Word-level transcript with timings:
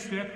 ist. 0.00 0.30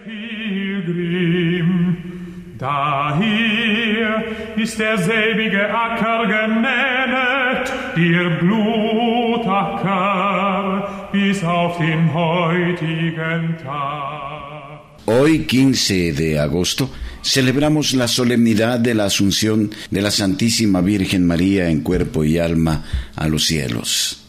Hoy, 15.07 15.45
15 15.47 16.13
de 16.13 16.39
agosto, 16.39 16.91
celebramos 17.23 17.93
la 17.95 18.09
solemnidad 18.09 18.79
de 18.79 18.95
la 18.95 19.05
Asunción 19.05 19.71
de 19.91 20.03
la 20.03 20.11
Santísima 20.11 20.81
Virgen 20.81 21.27
María 21.27 21.69
en 21.69 21.81
cuerpo 21.81 22.25
y 22.25 22.39
alma 22.39 22.85
a 23.17 23.29
los 23.29 23.45
cielos. 23.45 24.25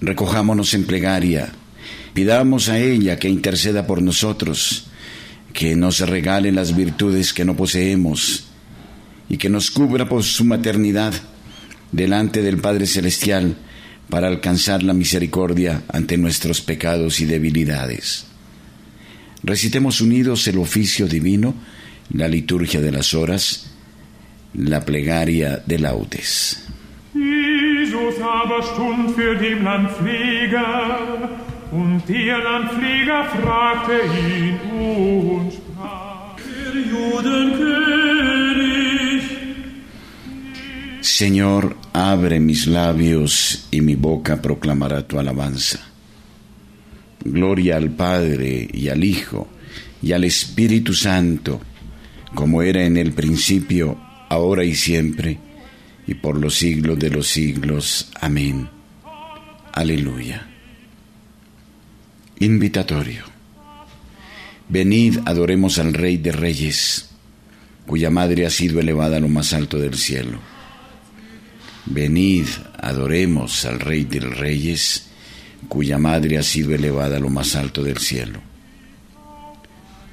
Recojámonos 0.00 0.72
en 0.74 0.84
plegaria, 0.84 1.52
pidamos 2.12 2.68
a 2.68 2.78
ella 2.78 3.18
que 3.18 3.28
interceda 3.28 3.86
por 3.86 4.02
nosotros, 4.02 4.86
que 5.52 5.76
nos 5.76 6.00
regale 6.00 6.52
las 6.52 6.76
virtudes 6.76 7.32
que 7.32 7.44
no 7.44 7.56
poseemos 7.56 8.46
y 9.28 9.36
que 9.36 9.48
nos 9.48 9.70
cubra 9.70 10.08
por 10.08 10.22
su 10.22 10.44
maternidad 10.44 11.14
delante 11.92 12.42
del 12.42 12.58
Padre 12.58 12.86
Celestial 12.86 13.56
para 14.08 14.28
alcanzar 14.28 14.82
la 14.82 14.92
misericordia 14.92 15.82
ante 15.88 16.16
nuestros 16.18 16.60
pecados 16.60 17.20
y 17.20 17.26
debilidades. 17.26 18.26
Recitemos 19.42 20.00
unidos 20.00 20.46
el 20.48 20.58
oficio 20.58 21.06
divino, 21.06 21.54
la 22.12 22.28
liturgia 22.28 22.80
de 22.80 22.92
las 22.92 23.14
horas, 23.14 23.70
la 24.54 24.84
plegaria 24.84 25.62
de 25.64 25.78
laudes. 25.78 26.64
Jesus 27.14 28.14
und 31.72 32.02
der 32.08 32.38
Landpfleger 32.38 33.24
fragte 33.24 34.00
ihn 34.26 34.58
und 34.70 35.52
sprach, 35.52 36.36
der 36.36 36.74
Judenkönig, 36.92 38.20
Señor, 41.00 41.76
abre 41.92 42.40
mis 42.40 42.66
labios 42.66 43.68
y 43.70 43.80
mi 43.80 43.94
boca 43.96 44.42
proclamará 44.42 45.06
tu 45.06 45.18
alabanza. 45.18 45.80
Gloria 47.24 47.76
al 47.76 47.90
Padre 47.90 48.68
y 48.72 48.88
al 48.88 49.04
Hijo 49.04 49.48
y 50.02 50.12
al 50.12 50.24
Espíritu 50.24 50.92
Santo, 50.94 51.60
como 52.34 52.62
era 52.62 52.84
en 52.84 52.96
el 52.96 53.12
principio, 53.12 53.98
ahora 54.28 54.64
y 54.64 54.74
siempre, 54.74 55.38
y 56.06 56.14
por 56.14 56.38
los 56.38 56.54
siglos 56.54 56.98
de 56.98 57.10
los 57.10 57.28
siglos. 57.28 58.10
Amén. 58.20 58.68
Aleluya. 59.72 60.49
Invitatorio. 62.42 63.24
Venid, 64.70 65.18
adoremos 65.26 65.78
al 65.78 65.92
Rey 65.92 66.16
de 66.16 66.32
Reyes, 66.32 67.10
cuya 67.86 68.08
madre 68.08 68.46
ha 68.46 68.50
sido 68.50 68.80
elevada 68.80 69.18
a 69.18 69.20
lo 69.20 69.28
más 69.28 69.52
alto 69.52 69.78
del 69.78 69.94
cielo. 69.98 70.38
Venid, 71.84 72.46
adoremos 72.78 73.66
al 73.66 73.78
Rey 73.78 74.04
de 74.04 74.20
Reyes, 74.20 75.08
cuya 75.68 75.98
madre 75.98 76.38
ha 76.38 76.42
sido 76.42 76.74
elevada 76.74 77.18
a 77.18 77.20
lo 77.20 77.28
más 77.28 77.54
alto 77.56 77.82
del 77.82 77.98
cielo. 77.98 78.40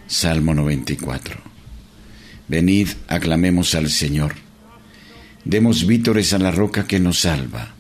Salmo 0.08 0.54
94. 0.54 1.40
Venid, 2.50 2.90
aclamemos 3.08 3.74
al 3.74 3.90
Señor. 3.90 4.36
Demos 5.46 5.88
vítores 5.88 6.34
a 6.34 6.40
la 6.40 6.52
roca 6.52 6.86
que 6.88 7.00
nos 7.00 7.20
salva. 7.20 7.74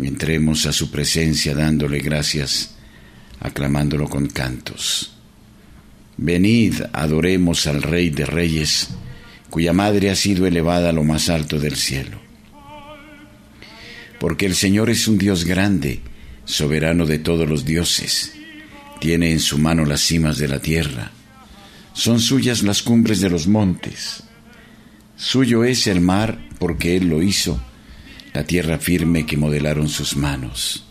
Entremos 0.00 0.66
a 0.66 0.72
su 0.72 0.90
presencia 0.90 1.54
dándole 1.54 2.00
gracias, 2.00 2.74
aclamándolo 3.42 4.08
con 4.08 4.28
cantos. 4.28 5.12
Venid, 6.16 6.74
adoremos 6.92 7.66
al 7.66 7.82
Rey 7.82 8.10
de 8.10 8.24
Reyes, 8.24 8.90
cuya 9.50 9.72
madre 9.72 10.10
ha 10.10 10.16
sido 10.16 10.46
elevada 10.46 10.90
a 10.90 10.92
lo 10.92 11.02
más 11.02 11.28
alto 11.28 11.58
del 11.58 11.76
cielo. 11.76 12.20
Porque 14.20 14.46
el 14.46 14.54
Señor 14.54 14.88
es 14.88 15.08
un 15.08 15.18
Dios 15.18 15.44
grande, 15.44 16.00
soberano 16.44 17.04
de 17.06 17.18
todos 17.18 17.48
los 17.48 17.64
dioses. 17.64 18.34
Tiene 19.00 19.32
en 19.32 19.40
su 19.40 19.58
mano 19.58 19.84
las 19.84 20.00
cimas 20.02 20.38
de 20.38 20.46
la 20.46 20.60
tierra. 20.60 21.10
Son 21.92 22.20
suyas 22.20 22.62
las 22.62 22.82
cumbres 22.82 23.20
de 23.20 23.30
los 23.30 23.48
montes. 23.48 24.22
Suyo 25.16 25.64
es 25.64 25.88
el 25.88 26.00
mar 26.00 26.38
porque 26.60 26.96
Él 26.96 27.08
lo 27.08 27.20
hizo, 27.22 27.60
la 28.32 28.44
tierra 28.44 28.78
firme 28.78 29.26
que 29.26 29.36
modelaron 29.36 29.88
sus 29.88 30.16
manos. 30.16 30.84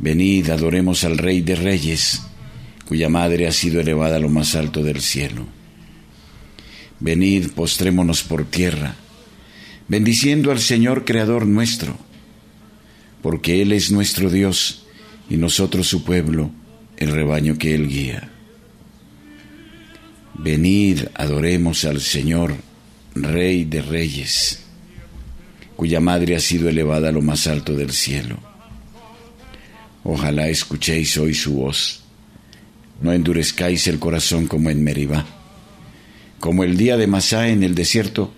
Venid, 0.00 0.48
adoremos 0.48 1.04
al 1.04 1.18
Rey 1.18 1.42
de 1.42 1.56
Reyes, 1.56 2.22
cuya 2.88 3.10
madre 3.10 3.46
ha 3.46 3.52
sido 3.52 3.80
elevada 3.80 4.16
a 4.16 4.18
lo 4.18 4.30
más 4.30 4.54
alto 4.54 4.82
del 4.82 5.02
cielo. 5.02 5.46
Venid, 7.00 7.50
postrémonos 7.50 8.22
por 8.22 8.46
tierra, 8.46 8.96
bendiciendo 9.88 10.52
al 10.52 10.58
Señor 10.58 11.04
Creador 11.04 11.46
nuestro, 11.46 11.98
porque 13.20 13.60
Él 13.60 13.72
es 13.72 13.90
nuestro 13.90 14.30
Dios 14.30 14.86
y 15.28 15.36
nosotros 15.36 15.86
su 15.86 16.02
pueblo, 16.02 16.50
el 16.96 17.12
rebaño 17.12 17.58
que 17.58 17.74
Él 17.74 17.86
guía. 17.86 18.30
Venid, 20.32 21.02
adoremos 21.14 21.84
al 21.84 22.00
Señor, 22.00 22.56
Rey 23.14 23.66
de 23.66 23.82
Reyes, 23.82 24.64
cuya 25.76 26.00
madre 26.00 26.36
ha 26.36 26.40
sido 26.40 26.70
elevada 26.70 27.10
a 27.10 27.12
lo 27.12 27.20
más 27.20 27.46
alto 27.46 27.74
del 27.74 27.92
cielo. 27.92 28.49
Ojalá 30.04 30.48
escuchéis 30.48 31.16
hoy 31.18 31.34
su 31.34 31.54
voz, 31.54 32.00
no 33.02 33.12
endurezcáis 33.12 33.86
el 33.86 33.98
corazón 33.98 34.46
como 34.46 34.70
en 34.70 34.82
Meribá, 34.82 35.26
como 36.38 36.64
el 36.64 36.76
día 36.76 36.96
de 36.96 37.06
Masá 37.06 37.48
en 37.48 37.62
el 37.62 37.74
desierto, 37.74 38.32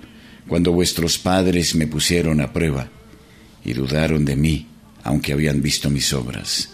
cuando 0.49 0.73
vuestros 0.73 1.19
padres 1.19 1.75
me 1.75 1.87
pusieron 1.87 2.41
a 2.41 2.53
prueba 2.53 2.89
y 3.65 3.75
dudaron 3.75 4.25
de 4.25 4.37
mí, 4.37 4.67
aunque 5.05 5.33
habían 5.33 5.63
visto 5.63 5.89
mis 5.89 6.13
obras. 6.13 6.71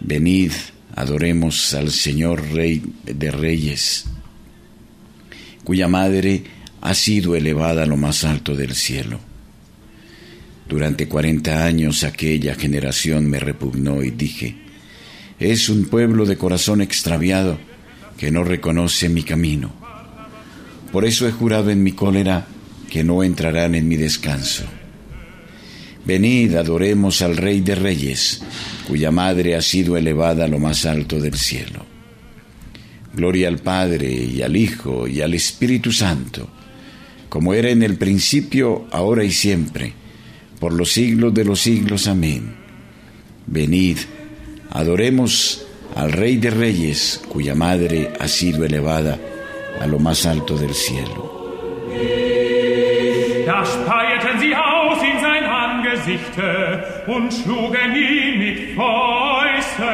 Venid, 0.00 0.52
adoremos 0.94 1.74
al 1.74 1.90
Señor 1.90 2.52
Rey 2.52 2.82
de 3.04 3.30
Reyes, 3.32 4.04
cuya 5.64 5.88
madre 5.88 6.44
ha 6.80 6.94
sido 6.94 7.34
elevada 7.34 7.82
a 7.82 7.86
lo 7.86 7.96
más 7.96 8.22
alto 8.22 8.54
del 8.54 8.74
cielo. 8.74 9.18
Durante 10.74 11.06
cuarenta 11.06 11.64
años 11.64 12.02
aquella 12.02 12.56
generación 12.56 13.30
me 13.30 13.38
repugnó 13.38 14.02
y 14.02 14.10
dije, 14.10 14.56
es 15.38 15.68
un 15.68 15.84
pueblo 15.84 16.26
de 16.26 16.36
corazón 16.36 16.80
extraviado 16.80 17.60
que 18.18 18.32
no 18.32 18.42
reconoce 18.42 19.08
mi 19.08 19.22
camino. 19.22 19.72
Por 20.90 21.04
eso 21.04 21.28
he 21.28 21.30
jurado 21.30 21.70
en 21.70 21.84
mi 21.84 21.92
cólera 21.92 22.48
que 22.90 23.04
no 23.04 23.22
entrarán 23.22 23.76
en 23.76 23.86
mi 23.86 23.94
descanso. 23.94 24.64
Venid, 26.04 26.56
adoremos 26.56 27.22
al 27.22 27.36
Rey 27.36 27.60
de 27.60 27.76
Reyes, 27.76 28.42
cuya 28.88 29.12
madre 29.12 29.54
ha 29.54 29.62
sido 29.62 29.96
elevada 29.96 30.46
a 30.46 30.48
lo 30.48 30.58
más 30.58 30.86
alto 30.86 31.20
del 31.20 31.38
cielo. 31.38 31.86
Gloria 33.14 33.46
al 33.46 33.58
Padre 33.58 34.12
y 34.12 34.42
al 34.42 34.56
Hijo 34.56 35.06
y 35.06 35.20
al 35.20 35.34
Espíritu 35.34 35.92
Santo, 35.92 36.48
como 37.28 37.54
era 37.54 37.70
en 37.70 37.84
el 37.84 37.96
principio, 37.96 38.88
ahora 38.90 39.22
y 39.22 39.30
siempre, 39.30 40.02
por 40.58 40.72
los 40.72 40.92
siglos 40.92 41.32
de 41.34 41.44
los 41.44 41.60
siglos. 41.60 42.06
Amén. 42.08 42.54
Venid, 43.46 43.98
adoremos 44.70 45.66
al 45.94 46.12
Rey 46.12 46.36
de 46.36 46.50
Reyes, 46.50 47.22
cuya 47.28 47.54
madre 47.54 48.12
ha 48.18 48.26
sido 48.28 48.64
elevada 48.64 49.18
a 49.80 49.86
lo 49.86 49.98
más 49.98 50.26
alto 50.26 50.56
del 50.56 50.74
cielo. 50.74 51.34
Da 53.46 53.62
speierten 53.64 54.38
sie 54.40 54.54
aus 54.56 55.02
in 55.02 55.20
sein 55.20 55.44
Angesichte 55.44 57.04
und 57.06 57.30
schlugen 57.32 57.94
ihn 57.94 58.38
mit 58.38 58.74
Fäusten. 58.74 59.84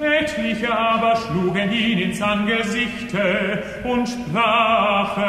Etliche 0.00 0.72
aber 0.72 1.14
schlugen 1.16 1.70
ihn 1.70 1.98
ins 1.98 2.22
Angesichte 2.22 3.62
und 3.84 4.08
sprachen, 4.08 5.26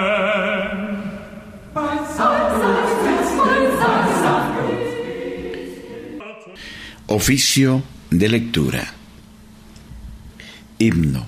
Oficio 7.07 7.83
de 8.09 8.27
lectura. 8.27 8.93
Himno. 10.79 11.27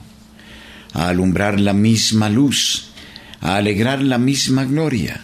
A 0.93 1.07
alumbrar 1.07 1.59
la 1.59 1.73
misma 1.73 2.29
luz, 2.29 2.91
a 3.39 3.55
alegrar 3.55 4.01
la 4.01 4.17
misma 4.17 4.65
gloria, 4.65 5.21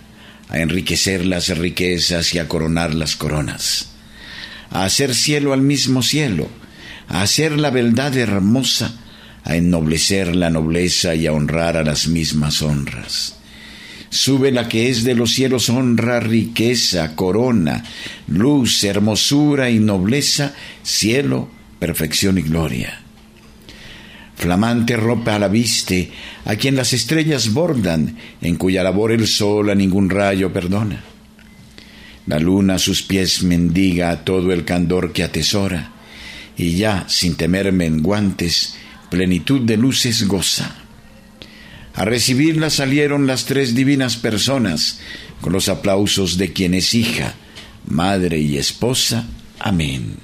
a 0.47 0.59
enriquecer 0.59 1.25
las 1.25 1.49
riquezas 1.57 2.33
y 2.33 2.39
a 2.39 2.47
coronar 2.47 2.93
las 2.93 3.15
coronas, 3.15 3.91
a 4.71 4.85
hacer 4.85 5.13
cielo 5.13 5.53
al 5.53 5.61
mismo 5.61 6.01
cielo, 6.01 6.49
a 7.07 7.21
hacer 7.21 7.57
la 7.57 7.71
verdad 7.71 8.15
hermosa, 8.17 8.93
a 9.43 9.55
ennoblecer 9.55 10.35
la 10.35 10.49
nobleza 10.49 11.13
y 11.15 11.27
a 11.27 11.33
honrar 11.33 11.77
a 11.77 11.83
las 11.83 12.07
mismas 12.07 12.61
honras. 12.61 13.38
Sube 14.09 14.51
la 14.51 14.67
que 14.67 14.89
es 14.89 15.03
de 15.03 15.13
los 15.13 15.33
cielos 15.33 15.69
honra, 15.69 16.19
riqueza, 16.19 17.15
corona, 17.15 17.83
luz, 18.27 18.83
hermosura 18.83 19.69
y 19.69 19.79
nobleza, 19.79 20.55
cielo, 20.81 21.49
perfección 21.77 22.37
y 22.39 22.41
gloria. 22.41 23.01
Flamante 24.35 24.95
ropa 24.95 25.35
a 25.35 25.39
la 25.39 25.47
viste, 25.47 26.11
a 26.45 26.55
quien 26.55 26.75
las 26.75 26.93
estrellas 26.93 27.53
bordan, 27.53 28.17
en 28.41 28.55
cuya 28.55 28.83
labor 28.83 29.11
el 29.11 29.27
sol 29.27 29.69
a 29.69 29.75
ningún 29.75 30.09
rayo 30.09 30.51
perdona. 30.51 31.03
La 32.25 32.39
luna 32.39 32.75
a 32.75 32.79
sus 32.79 33.01
pies 33.01 33.43
mendiga 33.43 34.23
todo 34.23 34.53
el 34.53 34.63
candor 34.63 35.11
que 35.11 35.23
atesora, 35.23 35.91
y 36.57 36.77
ya, 36.77 37.05
sin 37.09 37.35
temer 37.35 37.71
menguantes, 37.73 38.75
plenitud 39.09 39.61
de 39.61 39.77
luces 39.77 40.27
goza. 40.27 40.78
A 41.99 42.05
recibirla 42.05 42.69
salieron 42.69 43.27
las 43.27 43.43
tres 43.43 43.75
divinas 43.75 44.15
personas, 44.15 45.01
con 45.41 45.51
los 45.51 45.67
aplausos 45.67 46.37
de 46.37 46.53
quien 46.53 46.73
es 46.73 46.93
hija, 46.93 47.33
madre 47.85 48.39
y 48.39 48.57
esposa. 48.57 49.25
Amén. 49.59 50.15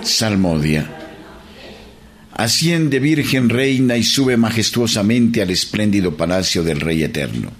Salmodia. 0.00 0.95
Asciende 2.36 3.00
Virgen 3.00 3.48
Reina 3.48 3.96
y 3.96 4.02
sube 4.02 4.36
majestuosamente 4.36 5.40
al 5.40 5.48
espléndido 5.48 6.18
palacio 6.18 6.62
del 6.62 6.80
Rey 6.80 7.02
Eterno. 7.02 7.50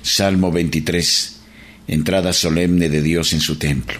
Salmo 0.00 0.50
23. 0.50 1.40
Entrada 1.88 2.32
solemne 2.32 2.88
de 2.88 3.02
Dios 3.02 3.34
en 3.34 3.40
su 3.40 3.56
templo. 3.56 3.98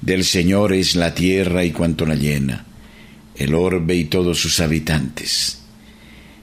Del 0.00 0.24
Señor 0.24 0.72
es 0.72 0.96
la 0.96 1.14
tierra 1.14 1.64
y 1.64 1.70
cuanto 1.70 2.06
la 2.06 2.16
llena, 2.16 2.64
el 3.36 3.54
orbe 3.54 3.94
y 3.94 4.06
todos 4.06 4.40
sus 4.40 4.58
habitantes. 4.58 5.60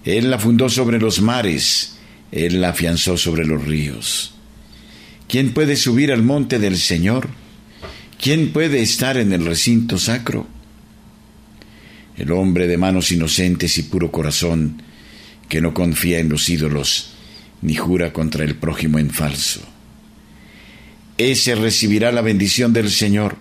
Él 0.06 0.32
la 0.32 0.40
fundó 0.40 0.70
sobre 0.70 0.98
los 0.98 1.22
mares, 1.22 1.98
Él 2.32 2.62
la 2.62 2.70
afianzó 2.70 3.18
sobre 3.18 3.46
los 3.46 3.66
ríos. 3.66 4.34
¿Quién 5.28 5.54
puede 5.54 5.76
subir 5.76 6.14
al 6.14 6.24
monte 6.24 6.58
del 6.58 6.78
Señor? 6.78 7.28
¿Quién 8.18 8.54
puede 8.54 8.82
estar 8.82 9.18
en 9.18 9.34
el 9.34 9.46
recinto 9.46 9.98
sacro? 9.98 10.48
El 12.22 12.32
hombre 12.32 12.68
de 12.68 12.78
manos 12.78 13.12
inocentes 13.12 13.80
y 13.80 13.84
puro 13.84 14.12
corazón, 14.12 14.84
que 15.50 15.60
no 15.60 15.74
confía 15.74 16.20
en 16.20 16.30
los 16.30 16.50
ídolos, 16.50 17.14
ni 17.64 17.74
jura 17.74 18.14
contra 18.14 18.44
el 18.44 18.56
prójimo 18.58 19.00
en 19.00 19.10
falso. 19.10 19.62
Ese 21.18 21.56
recibirá 21.56 22.12
la 22.12 22.22
bendición 22.22 22.74
del 22.74 22.92
Señor, 22.92 23.38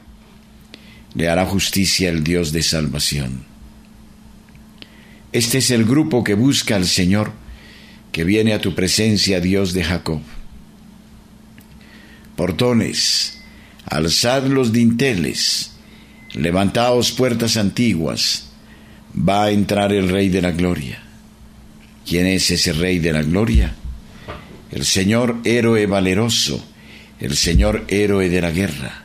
le 1.14 1.28
hará 1.28 1.44
justicia 1.44 2.08
el 2.08 2.24
Dios 2.24 2.52
de 2.52 2.62
salvación. 2.62 3.44
Este 5.32 5.58
es 5.58 5.70
el 5.70 5.84
grupo 5.84 6.24
que 6.24 6.32
busca 6.32 6.76
al 6.76 6.86
Señor, 6.86 7.32
que 8.12 8.24
viene 8.24 8.54
a 8.54 8.62
tu 8.62 8.74
presencia, 8.74 9.40
Dios 9.40 9.74
de 9.74 9.84
Jacob. 9.84 10.22
Portones, 12.34 13.42
alzad 13.84 14.46
los 14.46 14.72
dinteles, 14.72 15.72
levantaos 16.32 17.12
puertas 17.12 17.58
antiguas, 17.58 18.49
va 19.16 19.44
a 19.44 19.50
entrar 19.50 19.92
el 19.92 20.08
Rey 20.08 20.28
de 20.28 20.42
la 20.42 20.52
Gloria. 20.52 21.02
¿Quién 22.06 22.26
es 22.26 22.50
ese 22.50 22.72
Rey 22.72 22.98
de 22.98 23.12
la 23.12 23.22
Gloria? 23.22 23.74
El 24.70 24.84
Señor 24.84 25.38
héroe 25.44 25.86
valeroso, 25.86 26.64
el 27.18 27.36
Señor 27.36 27.84
héroe 27.88 28.28
de 28.28 28.40
la 28.40 28.50
guerra. 28.50 29.04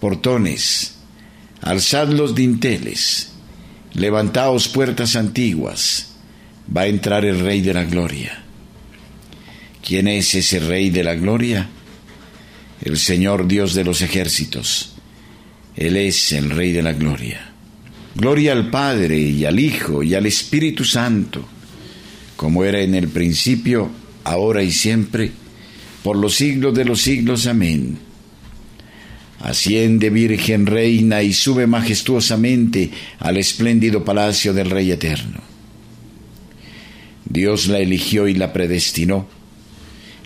Portones, 0.00 0.96
alzad 1.60 2.08
los 2.08 2.34
dinteles, 2.34 3.32
levantaos 3.94 4.68
puertas 4.68 5.16
antiguas, 5.16 6.14
va 6.74 6.82
a 6.82 6.86
entrar 6.86 7.24
el 7.24 7.40
Rey 7.40 7.60
de 7.60 7.74
la 7.74 7.84
Gloria. 7.84 8.42
¿Quién 9.82 10.08
es 10.08 10.34
ese 10.34 10.60
Rey 10.60 10.90
de 10.90 11.04
la 11.04 11.14
Gloria? 11.14 11.68
El 12.82 12.98
Señor 12.98 13.46
Dios 13.46 13.74
de 13.74 13.84
los 13.84 14.02
ejércitos. 14.02 14.94
Él 15.76 15.96
es 15.96 16.32
el 16.32 16.50
Rey 16.50 16.72
de 16.72 16.82
la 16.82 16.92
Gloria. 16.92 17.53
Gloria 18.14 18.52
al 18.52 18.70
Padre 18.70 19.18
y 19.18 19.44
al 19.44 19.58
Hijo 19.58 20.02
y 20.02 20.14
al 20.14 20.26
Espíritu 20.26 20.84
Santo, 20.84 21.44
como 22.36 22.64
era 22.64 22.80
en 22.80 22.94
el 22.94 23.08
principio, 23.08 23.90
ahora 24.22 24.62
y 24.62 24.70
siempre, 24.70 25.32
por 26.02 26.16
los 26.16 26.36
siglos 26.36 26.74
de 26.74 26.84
los 26.84 27.00
siglos. 27.02 27.46
Amén. 27.46 27.98
Asciende 29.40 30.10
Virgen 30.10 30.66
Reina 30.66 31.22
y 31.22 31.32
sube 31.32 31.66
majestuosamente 31.66 32.90
al 33.18 33.36
espléndido 33.36 34.04
palacio 34.04 34.54
del 34.54 34.70
Rey 34.70 34.92
Eterno. 34.92 35.40
Dios 37.24 37.66
la 37.66 37.80
eligió 37.80 38.28
y 38.28 38.34
la 38.34 38.52
predestinó, 38.52 39.26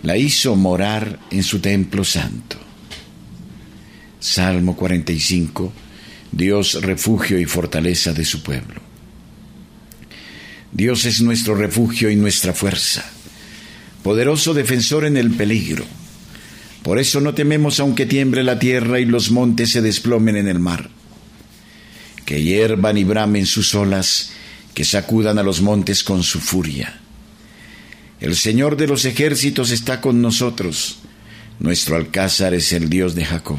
la 0.02 0.16
hizo 0.18 0.56
morar 0.56 1.18
en 1.30 1.42
su 1.42 1.60
templo 1.60 2.04
santo. 2.04 2.58
Salmo 4.20 4.76
45 4.76 5.72
Dios 6.32 6.82
refugio 6.82 7.38
y 7.38 7.44
fortaleza 7.44 8.12
de 8.12 8.24
su 8.24 8.42
pueblo. 8.42 8.80
Dios 10.72 11.04
es 11.06 11.22
nuestro 11.22 11.54
refugio 11.54 12.10
y 12.10 12.16
nuestra 12.16 12.52
fuerza, 12.52 13.04
poderoso 14.02 14.54
defensor 14.54 15.04
en 15.04 15.16
el 15.16 15.30
peligro. 15.30 15.84
Por 16.82 16.98
eso 16.98 17.20
no 17.20 17.34
tememos 17.34 17.80
aunque 17.80 18.06
tiemble 18.06 18.44
la 18.44 18.58
tierra 18.58 19.00
y 19.00 19.04
los 19.04 19.30
montes 19.30 19.72
se 19.72 19.82
desplomen 19.82 20.36
en 20.36 20.48
el 20.48 20.58
mar. 20.58 20.90
Que 22.24 22.42
hiervan 22.42 22.98
y 22.98 23.04
bramen 23.04 23.46
sus 23.46 23.74
olas, 23.74 24.30
que 24.74 24.84
sacudan 24.84 25.38
a 25.38 25.42
los 25.42 25.62
montes 25.62 26.04
con 26.04 26.22
su 26.22 26.40
furia. 26.40 27.00
El 28.20 28.36
Señor 28.36 28.76
de 28.76 28.86
los 28.86 29.04
ejércitos 29.04 29.70
está 29.70 30.00
con 30.00 30.20
nosotros. 30.20 30.98
Nuestro 31.58 31.96
alcázar 31.96 32.52
es 32.54 32.72
el 32.72 32.88
Dios 32.88 33.14
de 33.14 33.24
Jacob. 33.24 33.58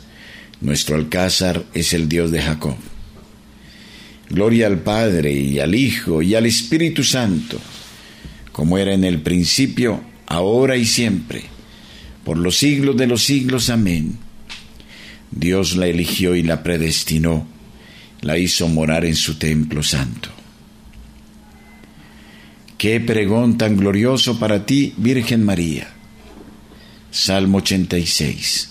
nuestro 0.61 0.95
alcázar 0.95 1.65
es 1.73 1.93
el 1.93 2.07
Dios 2.07 2.31
de 2.31 2.41
Jacob. 2.41 2.75
Gloria 4.29 4.67
al 4.67 4.79
Padre 4.79 5.33
y 5.33 5.59
al 5.59 5.75
Hijo 5.75 6.21
y 6.21 6.35
al 6.35 6.45
Espíritu 6.45 7.03
Santo, 7.03 7.59
como 8.51 8.77
era 8.77 8.93
en 8.93 9.03
el 9.03 9.21
principio, 9.21 10.01
ahora 10.27 10.77
y 10.77 10.85
siempre, 10.85 11.43
por 12.23 12.37
los 12.37 12.57
siglos 12.57 12.95
de 12.95 13.07
los 13.07 13.23
siglos. 13.23 13.69
Amén. 13.69 14.17
Dios 15.31 15.75
la 15.75 15.87
eligió 15.87 16.35
y 16.35 16.43
la 16.43 16.63
predestinó, 16.63 17.47
la 18.21 18.37
hizo 18.37 18.67
morar 18.67 19.03
en 19.03 19.15
su 19.15 19.35
templo 19.35 19.83
santo. 19.83 20.29
Qué 22.77 22.99
pregón 22.99 23.57
tan 23.57 23.77
glorioso 23.77 24.39
para 24.39 24.65
ti, 24.65 24.93
Virgen 24.97 25.43
María. 25.43 25.87
Salmo 27.11 27.57
86 27.57 28.70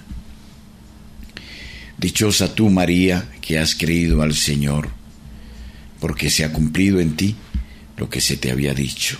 Dichosa 2.01 2.55
tú, 2.55 2.71
María, 2.71 3.29
que 3.41 3.59
has 3.59 3.75
creído 3.75 4.23
al 4.23 4.33
Señor, 4.33 4.89
porque 5.99 6.31
se 6.31 6.43
ha 6.43 6.51
cumplido 6.51 6.99
en 6.99 7.15
ti 7.15 7.35
lo 7.95 8.09
que 8.09 8.21
se 8.21 8.37
te 8.37 8.49
había 8.49 8.73
dicho. 8.73 9.19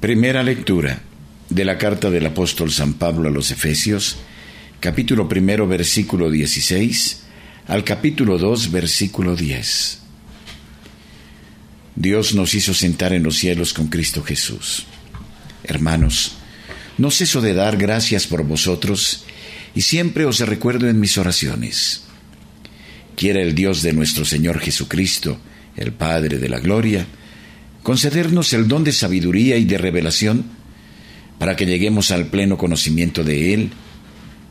Primera 0.00 0.42
lectura 0.42 1.00
de 1.48 1.64
la 1.64 1.78
carta 1.78 2.10
del 2.10 2.26
apóstol 2.26 2.72
San 2.72 2.94
Pablo 2.94 3.28
a 3.28 3.32
los 3.32 3.52
Efesios, 3.52 4.18
capítulo 4.84 5.26
primero, 5.26 5.66
versículo 5.66 6.30
16, 6.30 7.22
al 7.68 7.84
capítulo 7.84 8.36
2, 8.36 8.70
versículo 8.70 9.34
10. 9.34 9.98
Dios 11.96 12.34
nos 12.34 12.52
hizo 12.52 12.74
sentar 12.74 13.14
en 13.14 13.22
los 13.22 13.38
cielos 13.38 13.72
con 13.72 13.86
Cristo 13.86 14.22
Jesús. 14.22 14.84
Hermanos, 15.62 16.32
no 16.98 17.10
ceso 17.10 17.40
de 17.40 17.54
dar 17.54 17.78
gracias 17.78 18.26
por 18.26 18.44
vosotros 18.44 19.24
y 19.74 19.80
siempre 19.80 20.26
os 20.26 20.40
recuerdo 20.40 20.86
en 20.86 21.00
mis 21.00 21.16
oraciones. 21.16 22.02
Quiera 23.16 23.40
el 23.40 23.54
Dios 23.54 23.80
de 23.80 23.94
nuestro 23.94 24.26
Señor 24.26 24.58
Jesucristo, 24.58 25.38
el 25.76 25.92
Padre 25.94 26.36
de 26.36 26.50
la 26.50 26.60
Gloria, 26.60 27.06
concedernos 27.82 28.52
el 28.52 28.68
don 28.68 28.84
de 28.84 28.92
sabiduría 28.92 29.56
y 29.56 29.64
de 29.64 29.78
revelación 29.78 30.44
para 31.38 31.56
que 31.56 31.64
lleguemos 31.64 32.10
al 32.10 32.26
pleno 32.26 32.58
conocimiento 32.58 33.24
de 33.24 33.54
Él, 33.54 33.70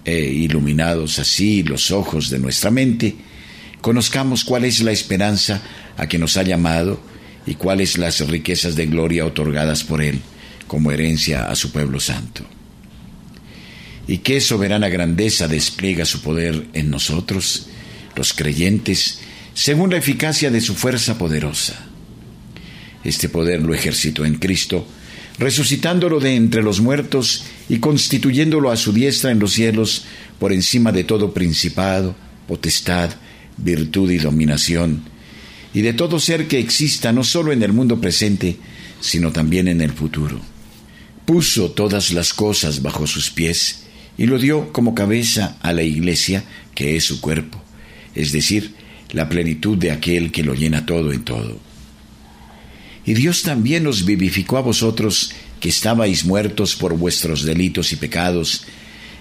e 0.06 0.20
iluminados 0.20 1.20
así 1.20 1.64
los 1.64 1.92
ojos 1.92 2.30
de 2.30 2.40
nuestra 2.40 2.72
mente, 2.72 3.16
conozcamos 3.82 4.44
cuál 4.44 4.66
es 4.66 4.82
la 4.82 4.92
esperanza 4.92 5.62
a 5.98 6.08
que 6.08 6.18
nos 6.18 6.38
ha 6.38 6.44
llamado 6.44 7.00
y 7.46 7.56
cuáles 7.56 7.98
las 7.98 8.28
riquezas 8.28 8.76
de 8.76 8.86
gloria 8.86 9.26
otorgadas 9.26 9.84
por 9.84 10.02
Él 10.02 10.20
como 10.68 10.92
herencia 10.92 11.50
a 11.50 11.56
su 11.56 11.72
pueblo 11.72 12.00
santo. 12.00 12.44
Y 14.08 14.20
qué 14.20 14.42
soberana 14.42 14.90
grandeza 14.90 15.48
despliega 15.48 16.06
su 16.06 16.22
poder 16.22 16.68
en 16.74 16.90
nosotros, 16.90 17.68
los 18.16 18.34
creyentes, 18.34 19.20
según 19.54 19.92
la 19.92 19.98
eficacia 19.98 20.52
de 20.52 20.62
su 20.62 20.76
fuerza 20.76 21.18
poderosa 21.18 21.88
este 23.04 23.30
poder 23.30 23.62
lo 23.62 23.74
ejercitó 23.74 24.26
en 24.26 24.36
Cristo, 24.36 24.88
resucitándolo 25.38 26.20
de 26.20 26.36
entre 26.36 26.64
los 26.64 26.80
muertos 26.80 27.44
y 27.70 27.80
constituyéndolo 27.80 28.72
a 28.72 28.78
su 28.78 28.94
diestra 28.94 29.32
en 29.32 29.40
los 29.40 29.54
cielos 29.54 30.06
por 30.40 30.52
encima 30.52 30.92
de 30.92 31.04
todo 31.04 31.34
principado, 31.34 32.16
potestad, 32.48 33.12
virtud 33.58 34.12
y 34.12 34.18
dominación, 34.18 35.04
y 35.74 35.82
de 35.82 35.94
todo 35.94 36.20
ser 36.20 36.48
que 36.48 36.60
exista 36.60 37.12
no 37.12 37.24
solo 37.24 37.52
en 37.52 37.64
el 37.64 37.74
mundo 37.74 38.00
presente, 38.00 38.58
sino 39.00 39.32
también 39.32 39.68
en 39.68 39.82
el 39.82 39.92
futuro. 39.92 40.40
Puso 41.26 41.72
todas 41.72 42.12
las 42.12 42.34
cosas 42.34 42.82
bajo 42.82 43.08
sus 43.08 43.32
pies 43.32 43.84
y 44.18 44.26
lo 44.26 44.38
dio 44.38 44.72
como 44.72 44.94
cabeza 44.94 45.58
a 45.62 45.74
la 45.74 45.84
iglesia, 45.84 46.44
que 46.76 46.96
es 46.96 47.06
su 47.06 47.22
cuerpo, 47.22 47.62
es 48.14 48.32
decir, 48.32 48.76
la 49.12 49.30
plenitud 49.30 49.78
de 49.78 49.92
aquel 49.92 50.32
que 50.32 50.44
lo 50.44 50.54
llena 50.54 50.86
todo 50.86 51.12
en 51.12 51.24
todo. 51.24 51.60
Y 53.06 53.14
Dios 53.14 53.44
también 53.44 53.86
os 53.88 54.06
vivificó 54.06 54.58
a 54.58 54.62
vosotros 54.62 55.32
que 55.64 55.70
estabais 55.70 56.26
muertos 56.26 56.76
por 56.76 56.98
vuestros 56.98 57.44
delitos 57.44 57.94
y 57.94 57.96
pecados, 57.96 58.66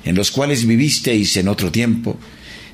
en 0.05 0.17
los 0.17 0.33
cuales 0.33 0.67
vivisteis 0.67 1.37
en 1.37 1.47
otro 1.47 1.71
tiempo, 1.71 2.19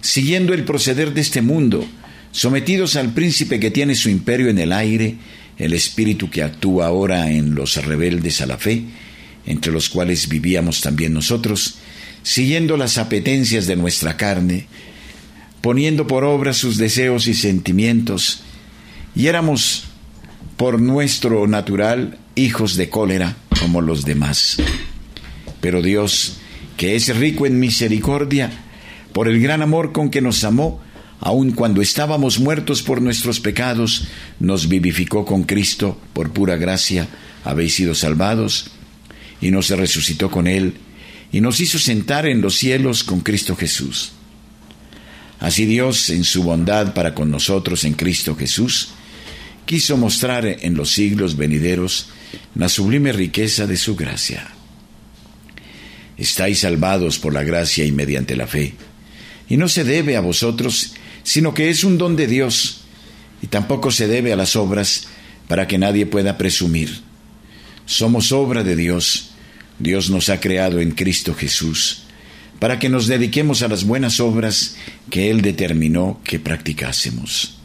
siguiendo 0.01 0.55
el 0.55 0.65
proceder 0.65 1.13
de 1.13 1.21
este 1.21 1.43
mundo, 1.43 1.87
sometidos 2.33 2.97
al 2.97 3.13
príncipe 3.13 3.61
que 3.61 3.71
tiene 3.71 3.95
su 3.95 4.09
imperio 4.09 4.49
en 4.49 4.59
el 4.59 4.73
aire, 4.73 5.17
el 5.59 5.75
espíritu 5.75 6.31
que 6.31 6.43
actúa 6.43 6.87
ahora 6.87 7.31
en 7.31 7.55
los 7.55 7.77
rebeldes 7.85 8.41
a 8.41 8.47
la 8.47 8.57
fe, 8.57 8.85
entre 9.45 9.71
los 9.71 9.91
cuales 9.91 10.31
vivíamos 10.31 10.81
también 10.81 11.13
nosotros, 11.13 11.75
siguiendo 12.23 12.79
las 12.79 12.97
apetencias 12.97 13.67
de 13.67 13.77
nuestra 13.77 14.17
carne, 14.17 14.67
poniendo 15.61 16.07
por 16.07 16.25
obra 16.25 16.55
sus 16.55 16.79
deseos 16.79 17.27
y 17.27 17.35
sentimientos, 17.35 18.41
y 19.15 19.27
éramos 19.27 19.89
por 20.57 20.81
nuestro 20.81 21.47
natural 21.47 22.17
hijos 22.35 22.75
de 22.77 22.89
cólera 22.89 23.37
como 23.61 23.81
los 23.81 24.05
demás. 24.05 24.57
Pero 25.61 25.83
Dios, 25.83 26.39
que 26.77 26.97
es 26.97 27.15
rico 27.17 27.47
en 27.47 27.59
misericordia, 27.59 28.51
por 29.13 29.29
el 29.29 29.41
gran 29.41 29.63
amor 29.63 29.93
con 29.93 30.11
que 30.11 30.21
nos 30.21 30.45
amó, 30.45 30.81
aun 31.21 31.53
cuando 31.53 31.83
estábamos 31.83 32.39
muertos 32.39 32.83
por 32.83 33.03
nuestros 33.03 33.41
pecados, 33.41 34.09
nos 34.39 34.69
vivificó 34.69 35.25
con 35.25 35.43
Cristo, 35.43 36.01
por 36.13 36.31
pura 36.33 36.57
gracia 36.57 37.09
habéis 37.45 37.75
sido 37.75 37.95
salvados, 37.95 38.71
y 39.41 39.51
nos 39.51 39.71
resucitó 39.71 40.31
con 40.31 40.47
Él, 40.47 40.75
y 41.33 41.41
nos 41.41 41.61
hizo 41.61 41.79
sentar 41.79 42.27
en 42.27 42.41
los 42.41 42.57
cielos 42.57 43.05
con 43.05 43.21
Cristo 43.21 43.57
Jesús. 43.57 44.13
Así 45.41 45.67
Dios, 45.67 46.11
en 46.11 46.25
su 46.25 46.43
bondad 46.43 46.95
para 46.95 47.15
con 47.15 47.31
nosotros 47.31 47.85
en 47.85 47.95
Cristo 47.95 48.35
Jesús, 48.35 48.91
quiso 49.67 49.97
mostrar 49.97 50.47
en 50.47 50.75
los 50.75 50.91
siglos 50.91 51.37
venideros 51.37 52.09
la 52.55 52.69
sublime 52.69 53.13
riqueza 53.13 53.67
de 53.67 53.77
su 53.77 53.97
gracia. 53.97 54.49
Estáis 56.17 56.61
salvados 56.61 57.19
por 57.19 57.33
la 57.33 57.45
gracia 57.45 57.85
y 57.85 57.93
mediante 57.93 58.37
la 58.37 58.47
fe, 58.47 58.75
y 59.49 59.57
no 59.57 59.69
se 59.69 59.85
debe 59.85 60.17
a 60.17 60.21
vosotros, 60.21 60.95
sino 61.23 61.55
que 61.55 61.71
es 61.71 61.85
un 61.85 61.99
don 61.99 62.17
de 62.17 62.27
Dios, 62.27 62.83
y 63.43 63.47
tampoco 63.47 63.91
se 63.91 64.09
debe 64.09 64.33
a 64.33 64.37
las 64.37 64.57
obras 64.57 65.09
para 65.47 65.67
que 65.67 65.79
nadie 65.79 66.07
pueda 66.07 66.37
presumir. 66.37 67.01
Somos 67.87 68.33
obra 68.33 68.65
de 68.65 68.77
Dios, 68.77 69.31
Dios 69.79 70.11
nos 70.11 70.29
ha 70.29 70.41
creado 70.41 70.81
en 70.81 70.91
Cristo 70.91 71.35
Jesús, 71.35 72.03
para 72.59 72.79
que 72.79 72.89
nos 72.89 73.07
dediquemos 73.07 73.63
a 73.63 73.69
las 73.69 73.85
buenas 73.85 74.19
obras 74.19 74.77
que 75.11 75.31
Él 75.31 75.43
determinó 75.43 76.21
que 76.25 76.41
practicásemos 76.41 77.59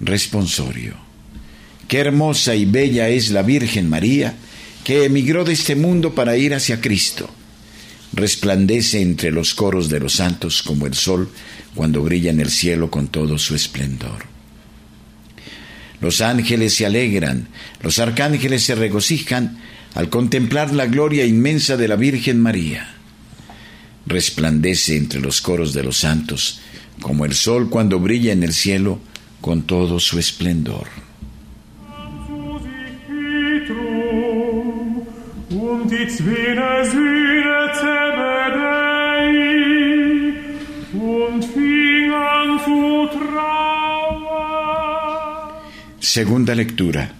responsorio. 0.00 1.03
Qué 1.88 1.98
hermosa 1.98 2.54
y 2.54 2.64
bella 2.64 3.08
es 3.08 3.30
la 3.30 3.42
Virgen 3.42 3.88
María, 3.88 4.34
que 4.84 5.04
emigró 5.04 5.44
de 5.44 5.52
este 5.52 5.76
mundo 5.76 6.14
para 6.14 6.36
ir 6.36 6.54
hacia 6.54 6.80
Cristo. 6.80 7.30
Resplandece 8.12 9.00
entre 9.00 9.32
los 9.32 9.54
coros 9.54 9.88
de 9.88 10.00
los 10.00 10.14
santos 10.14 10.62
como 10.62 10.86
el 10.86 10.94
sol 10.94 11.30
cuando 11.74 12.02
brilla 12.02 12.30
en 12.30 12.40
el 12.40 12.50
cielo 12.50 12.90
con 12.90 13.08
todo 13.08 13.38
su 13.38 13.54
esplendor. 13.54 14.26
Los 16.00 16.20
ángeles 16.20 16.74
se 16.74 16.86
alegran, 16.86 17.48
los 17.82 17.98
arcángeles 17.98 18.62
se 18.62 18.74
regocijan 18.74 19.58
al 19.94 20.10
contemplar 20.10 20.72
la 20.72 20.86
gloria 20.86 21.24
inmensa 21.24 21.76
de 21.76 21.88
la 21.88 21.96
Virgen 21.96 22.40
María. 22.40 22.94
Resplandece 24.06 24.96
entre 24.96 25.20
los 25.20 25.40
coros 25.40 25.72
de 25.72 25.82
los 25.82 25.98
santos 25.98 26.60
como 27.00 27.24
el 27.24 27.34
sol 27.34 27.70
cuando 27.70 27.98
brilla 27.98 28.32
en 28.32 28.42
el 28.42 28.52
cielo 28.52 29.00
con 29.40 29.62
todo 29.62 29.98
su 29.98 30.18
esplendor. 30.18 31.03
Segunda 46.00 46.54
lectura. 46.54 47.12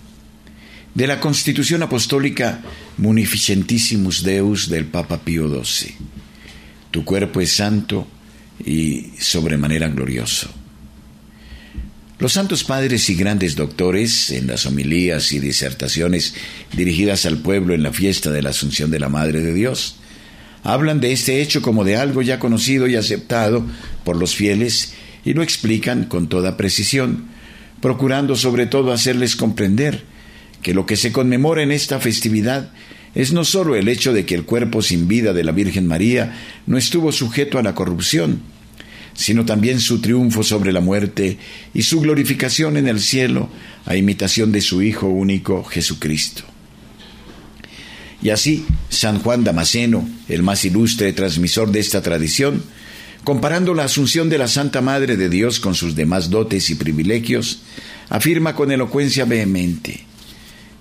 De 0.94 1.06
la 1.06 1.20
Constitución 1.20 1.82
Apostólica 1.82 2.62
Munificentissimus 2.98 4.22
Deus 4.22 4.68
del 4.68 4.86
Papa 4.86 5.18
Pío 5.18 5.48
XII. 5.48 5.94
Tu 6.90 7.04
cuerpo 7.04 7.40
es 7.40 7.52
santo 7.52 8.06
y 8.64 9.12
sobremanera 9.18 9.88
glorioso 9.88 10.63
Los 12.20 12.34
santos 12.34 12.62
padres 12.62 13.10
y 13.10 13.16
grandes 13.16 13.56
doctores, 13.56 14.30
en 14.30 14.46
las 14.46 14.66
homilías 14.66 15.32
y 15.32 15.40
disertaciones 15.40 16.34
dirigidas 16.72 17.26
al 17.26 17.38
pueblo 17.38 17.74
en 17.74 17.82
la 17.82 17.92
fiesta 17.92 18.30
de 18.30 18.40
la 18.40 18.50
Asunción 18.50 18.92
de 18.92 19.00
la 19.00 19.08
Madre 19.08 19.40
de 19.40 19.52
Dios, 19.52 19.96
hablan 20.62 21.00
de 21.00 21.10
este 21.10 21.42
hecho 21.42 21.60
como 21.60 21.82
de 21.82 21.96
algo 21.96 22.22
ya 22.22 22.38
conocido 22.38 22.86
y 22.86 22.94
aceptado 22.94 23.66
por 24.04 24.16
los 24.16 24.36
fieles 24.36 24.94
y 25.24 25.34
lo 25.34 25.42
explican 25.42 26.04
con 26.04 26.28
toda 26.28 26.56
precisión, 26.56 27.26
procurando 27.80 28.36
sobre 28.36 28.66
todo 28.66 28.92
hacerles 28.92 29.34
comprender 29.34 30.04
que 30.62 30.72
lo 30.72 30.86
que 30.86 30.96
se 30.96 31.10
conmemora 31.10 31.64
en 31.64 31.72
esta 31.72 31.98
festividad 31.98 32.70
es 33.16 33.32
no 33.32 33.44
sólo 33.44 33.74
el 33.74 33.88
hecho 33.88 34.12
de 34.12 34.24
que 34.24 34.36
el 34.36 34.44
cuerpo 34.44 34.82
sin 34.82 35.08
vida 35.08 35.32
de 35.32 35.42
la 35.42 35.52
Virgen 35.52 35.88
María 35.88 36.32
no 36.66 36.78
estuvo 36.78 37.10
sujeto 37.10 37.58
a 37.58 37.62
la 37.62 37.74
corrupción, 37.74 38.40
sino 39.14 39.44
también 39.44 39.80
su 39.80 40.00
triunfo 40.00 40.42
sobre 40.42 40.72
la 40.72 40.80
muerte 40.80 41.38
y 41.72 41.82
su 41.82 42.00
glorificación 42.00 42.76
en 42.76 42.88
el 42.88 43.00
cielo 43.00 43.48
a 43.86 43.96
imitación 43.96 44.52
de 44.52 44.60
su 44.60 44.82
Hijo 44.82 45.06
único 45.06 45.64
Jesucristo. 45.64 46.42
Y 48.22 48.30
así, 48.30 48.64
San 48.88 49.18
Juan 49.20 49.44
Damasceno, 49.44 50.08
el 50.28 50.42
más 50.42 50.64
ilustre 50.64 51.12
transmisor 51.12 51.70
de 51.70 51.80
esta 51.80 52.00
tradición, 52.02 52.62
comparando 53.22 53.74
la 53.74 53.84
asunción 53.84 54.28
de 54.28 54.38
la 54.38 54.48
Santa 54.48 54.80
Madre 54.80 55.16
de 55.16 55.28
Dios 55.28 55.60
con 55.60 55.74
sus 55.74 55.94
demás 55.94 56.30
dotes 56.30 56.70
y 56.70 56.74
privilegios, 56.74 57.62
afirma 58.08 58.54
con 58.54 58.72
elocuencia 58.72 59.24
vehemente, 59.24 60.04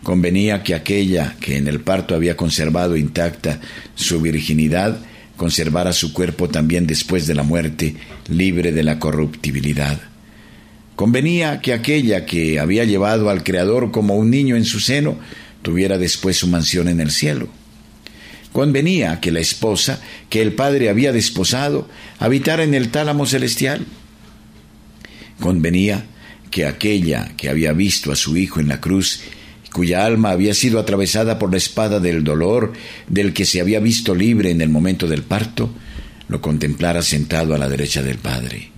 convenía 0.03 0.63
que 0.63 0.75
aquella 0.75 1.35
que 1.39 1.57
en 1.57 1.67
el 1.67 1.81
parto 1.81 2.15
había 2.15 2.37
conservado 2.37 2.95
intacta 2.97 3.59
su 3.95 4.21
virginidad, 4.21 4.99
conservara 5.43 5.91
su 5.91 6.13
cuerpo 6.13 6.47
también 6.47 6.87
después 6.87 7.27
de 7.27 7.35
la 7.35 7.43
muerte, 7.43 7.97
libre 8.29 8.71
de 8.71 8.81
la 8.81 8.97
corruptibilidad. 8.97 9.99
Convenía 10.95 11.59
que 11.59 11.73
aquella 11.73 12.25
que 12.25 12.61
había 12.61 12.85
llevado 12.85 13.29
al 13.29 13.43
Creador 13.43 13.91
como 13.91 14.15
un 14.15 14.29
niño 14.29 14.55
en 14.55 14.63
su 14.63 14.79
seno, 14.79 15.17
tuviera 15.61 15.97
después 15.97 16.37
su 16.37 16.47
mansión 16.47 16.87
en 16.87 17.01
el 17.01 17.11
cielo. 17.11 17.49
Convenía 18.53 19.19
que 19.19 19.33
la 19.33 19.41
esposa, 19.41 19.99
que 20.29 20.41
el 20.41 20.53
Padre 20.53 20.87
había 20.87 21.11
desposado, 21.11 21.89
habitara 22.19 22.63
en 22.63 22.73
el 22.73 22.87
tálamo 22.87 23.25
celestial. 23.25 23.85
Convenía 25.41 26.05
que 26.51 26.65
aquella 26.65 27.33
que 27.35 27.49
había 27.49 27.73
visto 27.73 28.13
a 28.13 28.15
su 28.15 28.37
Hijo 28.37 28.61
en 28.61 28.69
la 28.69 28.79
cruz, 28.79 29.19
cuya 29.73 30.05
alma 30.05 30.29
había 30.29 30.53
sido 30.53 30.79
atravesada 30.79 31.37
por 31.37 31.51
la 31.51 31.57
espada 31.57 31.99
del 31.99 32.23
dolor, 32.23 32.71
del 33.09 33.33
que 33.33 33.43
se 33.43 33.59
había 33.59 33.81
visto 33.81 34.15
libre 34.15 34.51
en 34.51 34.61
el 34.61 34.69
momento 34.69 35.07
del 35.07 35.23
parto, 35.23 35.69
lo 36.29 36.39
contemplara 36.39 37.01
sentado 37.01 37.53
a 37.53 37.57
la 37.57 37.67
derecha 37.67 38.01
del 38.01 38.19
Padre. 38.19 38.69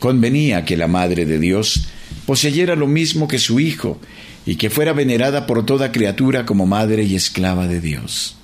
Convenía 0.00 0.64
que 0.64 0.76
la 0.76 0.88
Madre 0.88 1.24
de 1.24 1.38
Dios 1.38 1.86
poseyera 2.26 2.74
lo 2.74 2.88
mismo 2.88 3.28
que 3.28 3.38
su 3.38 3.60
Hijo, 3.60 4.00
y 4.46 4.54
que 4.54 4.70
fuera 4.70 4.92
venerada 4.92 5.44
por 5.46 5.66
toda 5.66 5.92
criatura 5.92 6.46
como 6.46 6.66
madre 6.66 7.02
y 7.02 7.16
esclava 7.16 7.66
de 7.66 7.80
Dios. 7.80 8.36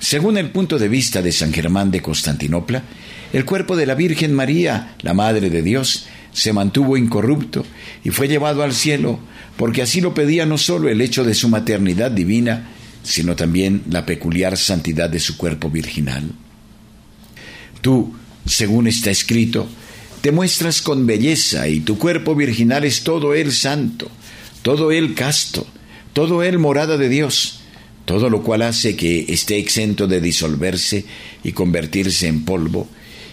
Según 0.00 0.36
el 0.36 0.50
punto 0.50 0.78
de 0.78 0.88
vista 0.88 1.22
de 1.22 1.32
San 1.32 1.52
Germán 1.52 1.92
de 1.92 2.02
Constantinopla, 2.02 2.82
el 3.32 3.44
cuerpo 3.44 3.76
de 3.76 3.86
la 3.86 3.94
Virgen 3.94 4.34
María, 4.34 4.94
la 5.02 5.14
Madre 5.14 5.50
de 5.50 5.62
Dios, 5.62 6.06
se 6.36 6.52
mantuvo 6.52 6.98
incorrupto 6.98 7.64
y 8.04 8.10
fue 8.10 8.28
llevado 8.28 8.62
al 8.62 8.74
cielo, 8.74 9.18
porque 9.56 9.80
así 9.80 10.02
lo 10.02 10.12
pedía 10.12 10.44
no 10.44 10.58
sólo 10.58 10.90
el 10.90 11.00
hecho 11.00 11.24
de 11.24 11.32
su 11.32 11.48
maternidad 11.48 12.10
divina, 12.10 12.68
sino 13.02 13.34
también 13.34 13.82
la 13.88 14.04
peculiar 14.04 14.58
santidad 14.58 15.08
de 15.08 15.18
su 15.18 15.38
cuerpo 15.38 15.70
virginal. 15.70 16.30
Tú, 17.80 18.14
según 18.44 18.86
está 18.86 19.10
escrito, 19.10 19.66
te 20.20 20.30
muestras 20.30 20.82
con 20.82 21.06
belleza 21.06 21.68
y 21.68 21.80
tu 21.80 21.96
cuerpo 21.96 22.34
virginal 22.34 22.84
es 22.84 23.02
todo 23.02 23.32
él 23.32 23.50
santo, 23.50 24.10
todo 24.60 24.92
él 24.92 25.14
casto, 25.14 25.66
todo 26.12 26.42
él 26.42 26.58
morada 26.58 26.98
de 26.98 27.08
Dios, 27.08 27.60
todo 28.04 28.28
lo 28.28 28.42
cual 28.42 28.60
hace 28.60 28.94
que 28.94 29.24
esté 29.30 29.56
exento 29.56 30.06
de 30.06 30.20
disolverse 30.20 31.06
y 31.42 31.52
convertirse 31.52 32.28
en 32.28 32.44
polvo, 32.44 32.88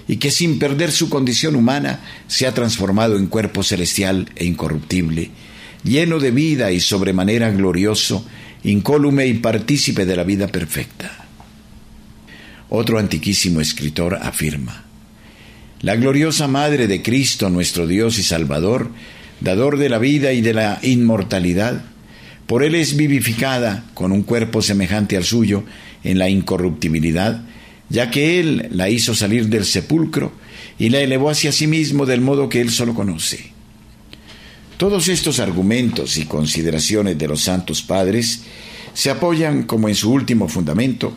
y 0.08 0.18
que 0.18 0.32
sin 0.32 0.60
perder 0.60 0.92
su 0.92 1.10
condición 1.10 1.56
humana 1.56 2.02
se 2.28 2.48
ha 2.48 2.54
transformado 2.54 3.18
en 3.18 3.28
cuerpo 3.28 3.64
celestial 3.64 4.30
e 4.36 4.46
incorruptible, 4.46 5.32
lleno 5.84 6.20
de 6.20 6.32
vida 6.32 6.72
y 6.72 6.80
sobremanera 6.80 7.52
glorioso, 7.52 8.26
incólume 8.64 9.28
y 9.28 9.36
partícipe 9.36 10.06
de 10.06 10.16
la 10.16 10.24
vida 10.24 10.48
perfecta. 10.48 11.26
Otro 12.70 13.00
antiquísimo 13.00 13.62
escritor 13.62 14.20
afirma, 14.22 14.86
La 15.82 15.96
gloriosa 15.96 16.48
Madre 16.48 16.88
de 16.88 17.02
Cristo, 17.02 17.50
nuestro 17.50 17.88
Dios 17.88 18.18
y 18.18 18.24
Salvador, 18.24 18.90
dador 19.42 19.78
de 19.78 19.90
la 19.90 20.00
vida 20.00 20.34
y 20.34 20.42
de 20.42 20.54
la 20.54 20.80
inmortalidad, 20.82 21.84
por 22.48 22.64
él 22.64 22.76
es 22.76 22.96
vivificada 22.96 23.86
con 23.94 24.12
un 24.12 24.24
cuerpo 24.24 24.62
semejante 24.62 25.18
al 25.18 25.24
suyo 25.24 25.64
en 26.04 26.18
la 26.20 26.30
incorruptibilidad, 26.30 27.44
ya 27.90 28.10
que 28.10 28.40
él 28.40 28.70
la 28.72 28.90
hizo 28.90 29.14
salir 29.14 29.48
del 29.48 29.66
sepulcro 29.66 30.34
y 30.80 30.90
la 30.90 31.00
elevó 31.00 31.30
hacia 31.30 31.52
sí 31.52 31.68
mismo 31.68 32.06
del 32.06 32.22
modo 32.22 32.50
que 32.50 32.62
él 32.62 32.72
solo 32.72 32.94
conoce. 32.94 33.52
Todos 34.78 35.08
estos 35.08 35.40
argumentos 35.40 36.18
y 36.18 36.26
consideraciones 36.26 37.18
de 37.18 37.28
los 37.28 37.42
santos 37.42 37.82
padres 37.82 38.42
se 38.94 39.10
apoyan 39.10 39.64
como 39.64 39.90
en 39.90 39.96
su 39.96 40.12
último 40.12 40.48
fundamento 40.48 41.14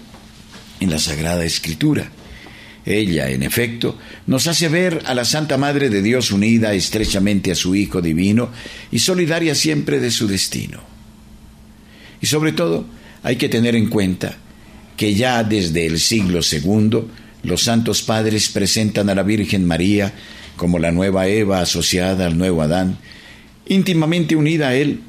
en 0.80 0.90
la 0.90 0.98
Sagrada 0.98 1.44
Escritura, 1.44 2.10
ella, 2.86 3.28
en 3.30 3.42
efecto, 3.42 3.98
nos 4.28 4.46
hace 4.46 4.68
ver 4.68 5.02
a 5.06 5.14
la 5.14 5.24
Santa 5.24 5.58
Madre 5.58 5.90
de 5.90 6.02
Dios 6.02 6.30
unida 6.30 6.72
estrechamente 6.72 7.50
a 7.50 7.56
su 7.56 7.74
Hijo 7.74 8.00
Divino 8.00 8.50
y 8.92 9.00
solidaria 9.00 9.56
siempre 9.56 9.98
de 9.98 10.12
su 10.12 10.28
destino. 10.28 10.80
Y 12.22 12.26
sobre 12.26 12.52
todo, 12.52 12.86
hay 13.24 13.36
que 13.36 13.48
tener 13.48 13.74
en 13.74 13.88
cuenta 13.88 14.38
que 14.96 15.14
ya 15.14 15.44
desde 15.44 15.86
el 15.86 15.98
siglo 15.98 16.40
II 16.40 17.02
los 17.42 17.62
santos 17.62 18.02
padres 18.02 18.48
presentan 18.48 19.08
a 19.08 19.14
la 19.14 19.22
Virgen 19.22 19.64
María 19.64 20.12
como 20.56 20.78
la 20.78 20.90
nueva 20.90 21.28
Eva 21.28 21.60
asociada 21.60 22.26
al 22.26 22.38
nuevo 22.38 22.62
Adán, 22.62 22.98
íntimamente 23.66 24.36
unida 24.36 24.68
a 24.68 24.74
él, 24.74 25.00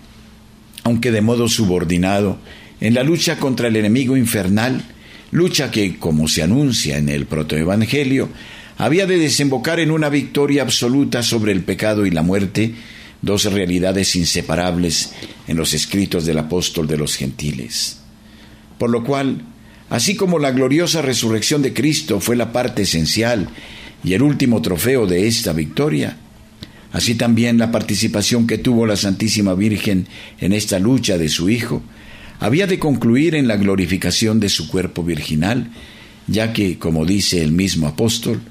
aunque 0.83 1.11
de 1.11 1.21
modo 1.21 1.47
subordinado, 1.47 2.37
en 2.79 2.93
la 2.93 3.03
lucha 3.03 3.37
contra 3.37 3.69
el 3.69 3.75
enemigo 3.75 4.17
infernal, 4.17 4.83
lucha 5.31 5.71
que, 5.71 5.97
como 5.97 6.27
se 6.27 6.43
anuncia 6.43 6.97
en 6.97 7.09
el 7.09 7.25
protoevangelio, 7.25 8.29
había 8.77 9.07
de 9.07 9.17
desembocar 9.17 9.79
en 9.79 9.89
una 9.89 10.09
victoria 10.09 10.61
absoluta 10.61 11.23
sobre 11.23 11.51
el 11.51 11.63
pecado 11.63 12.05
y 12.05 12.11
la 12.11 12.21
muerte, 12.21 12.73
dos 13.21 13.45
realidades 13.45 14.15
inseparables 14.15 15.13
en 15.47 15.57
los 15.57 15.73
escritos 15.73 16.25
del 16.25 16.37
apóstol 16.37 16.87
de 16.87 16.97
los 16.97 17.15
gentiles. 17.15 17.97
Por 18.77 18.91
lo 18.91 19.03
cual, 19.03 19.41
así 19.89 20.15
como 20.15 20.39
la 20.39 20.51
gloriosa 20.51 21.01
resurrección 21.01 21.61
de 21.61 21.73
Cristo 21.73 22.19
fue 22.19 22.35
la 22.35 22.51
parte 22.51 22.83
esencial 22.83 23.49
y 24.03 24.13
el 24.13 24.21
último 24.21 24.61
trofeo 24.61 25.07
de 25.07 25.27
esta 25.27 25.53
victoria, 25.53 26.17
así 26.91 27.15
también 27.15 27.57
la 27.57 27.71
participación 27.71 28.47
que 28.47 28.57
tuvo 28.57 28.85
la 28.85 28.95
Santísima 28.95 29.53
Virgen 29.53 30.07
en 30.39 30.53
esta 30.53 30.79
lucha 30.79 31.17
de 31.17 31.29
su 31.29 31.49
Hijo, 31.49 31.81
había 32.39 32.67
de 32.67 32.79
concluir 32.79 33.35
en 33.35 33.47
la 33.47 33.57
glorificación 33.57 34.39
de 34.39 34.49
su 34.49 34.67
cuerpo 34.67 35.03
virginal, 35.03 35.71
ya 36.27 36.53
que, 36.53 36.77
como 36.77 37.05
dice 37.05 37.41
el 37.41 37.51
mismo 37.51 37.87
apóstol, 37.87 38.41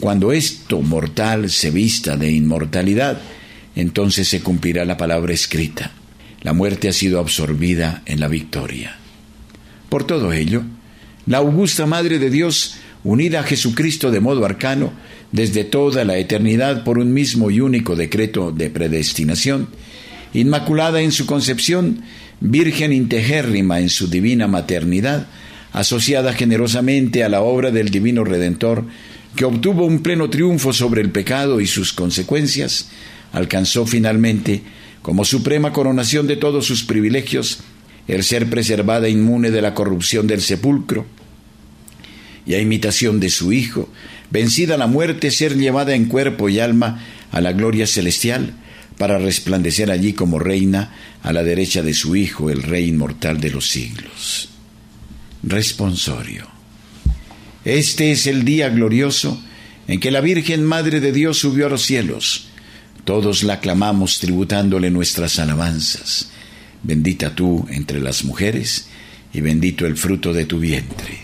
cuando 0.00 0.32
esto 0.32 0.80
mortal 0.80 1.50
se 1.50 1.70
vista 1.70 2.16
de 2.16 2.32
inmortalidad, 2.32 3.20
entonces 3.76 4.28
se 4.28 4.40
cumplirá 4.40 4.84
la 4.84 4.96
palabra 4.96 5.32
escrita. 5.32 5.92
La 6.42 6.52
muerte 6.52 6.88
ha 6.88 6.92
sido 6.92 7.20
absorbida 7.20 8.02
en 8.06 8.18
la 8.18 8.28
victoria. 8.28 9.01
Por 9.92 10.04
todo 10.04 10.32
ello, 10.32 10.62
la 11.26 11.36
augusta 11.36 11.84
Madre 11.84 12.18
de 12.18 12.30
Dios, 12.30 12.76
unida 13.04 13.40
a 13.40 13.42
Jesucristo 13.42 14.10
de 14.10 14.20
modo 14.20 14.46
arcano, 14.46 14.90
desde 15.32 15.64
toda 15.64 16.06
la 16.06 16.16
eternidad 16.16 16.82
por 16.82 16.96
un 16.96 17.12
mismo 17.12 17.50
y 17.50 17.60
único 17.60 17.94
decreto 17.94 18.52
de 18.52 18.70
predestinación, 18.70 19.68
inmaculada 20.32 21.02
en 21.02 21.12
su 21.12 21.26
concepción, 21.26 22.04
virgen 22.40 22.94
integérrima 22.94 23.80
en 23.80 23.90
su 23.90 24.08
divina 24.08 24.48
maternidad, 24.48 25.26
asociada 25.74 26.32
generosamente 26.32 27.22
a 27.22 27.28
la 27.28 27.42
obra 27.42 27.70
del 27.70 27.90
Divino 27.90 28.24
Redentor, 28.24 28.86
que 29.36 29.44
obtuvo 29.44 29.84
un 29.84 30.02
pleno 30.02 30.30
triunfo 30.30 30.72
sobre 30.72 31.02
el 31.02 31.10
pecado 31.10 31.60
y 31.60 31.66
sus 31.66 31.92
consecuencias, 31.92 32.88
alcanzó 33.30 33.84
finalmente, 33.84 34.62
como 35.02 35.26
suprema 35.26 35.70
coronación 35.74 36.26
de 36.26 36.36
todos 36.36 36.64
sus 36.64 36.82
privilegios, 36.82 37.62
el 38.08 38.24
ser 38.24 38.50
preservada 38.50 39.08
inmune 39.08 39.50
de 39.50 39.62
la 39.62 39.74
corrupción 39.74 40.26
del 40.26 40.40
sepulcro, 40.40 41.06
y 42.44 42.54
a 42.54 42.60
imitación 42.60 43.20
de 43.20 43.30
su 43.30 43.52
Hijo, 43.52 43.88
vencida 44.30 44.76
la 44.76 44.86
muerte, 44.86 45.30
ser 45.30 45.56
llevada 45.56 45.94
en 45.94 46.06
cuerpo 46.06 46.48
y 46.48 46.58
alma 46.58 47.04
a 47.30 47.40
la 47.40 47.52
gloria 47.52 47.86
celestial, 47.86 48.54
para 48.98 49.18
resplandecer 49.18 49.90
allí 49.90 50.12
como 50.12 50.38
reina 50.38 50.94
a 51.22 51.32
la 51.32 51.42
derecha 51.42 51.82
de 51.82 51.94
su 51.94 52.16
Hijo, 52.16 52.50
el 52.50 52.62
Rey 52.62 52.88
inmortal 52.88 53.40
de 53.40 53.50
los 53.50 53.68
siglos. 53.68 54.50
Responsorio. 55.42 56.48
Este 57.64 58.12
es 58.12 58.26
el 58.26 58.44
día 58.44 58.68
glorioso 58.68 59.40
en 59.88 60.00
que 60.00 60.10
la 60.10 60.20
Virgen 60.20 60.64
Madre 60.64 61.00
de 61.00 61.12
Dios 61.12 61.38
subió 61.38 61.66
a 61.66 61.70
los 61.70 61.82
cielos, 61.82 62.48
Todos 63.04 63.42
la 63.42 63.54
aclamamos 63.54 64.20
tributándole 64.20 64.90
nuestras 64.90 65.40
alabanzas. 65.40 66.31
Bendita 66.82 67.34
tú 67.34 67.66
entre 67.70 68.00
las 68.00 68.24
mujeres, 68.24 68.88
y 69.32 69.40
bendito 69.40 69.86
el 69.86 69.96
fruto 69.96 70.32
de 70.32 70.44
tu 70.44 70.58
vientre. 70.58 71.18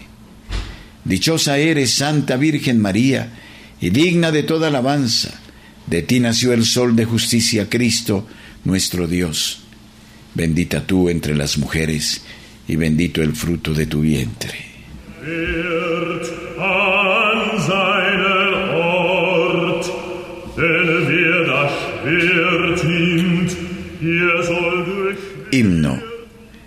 Dichosa 1.05 1.59
eres, 1.59 1.95
Santa 1.95 2.37
Virgen 2.37 2.81
María, 2.81 3.33
y 3.81 3.91
digna 3.91 4.31
de 4.31 4.43
toda 4.43 4.69
alabanza. 4.69 5.41
De 5.87 6.03
ti 6.03 6.21
nació 6.21 6.53
el 6.53 6.65
sol 6.65 6.97
de 6.97 7.05
justicia, 7.05 7.69
Cristo, 7.69 8.27
nuestro 8.65 9.07
Dios. 9.07 9.61
Bendita 10.35 10.87
tú 10.87 11.09
entre 11.09 11.35
las 11.35 11.59
mujeres, 11.59 12.21
y 12.67 12.77
bendito 12.77 13.23
el 13.23 13.35
fruto 13.35 13.75
de 13.75 13.87
tu 13.87 14.03
vientre. 14.03 14.69
Himno. 25.51 26.03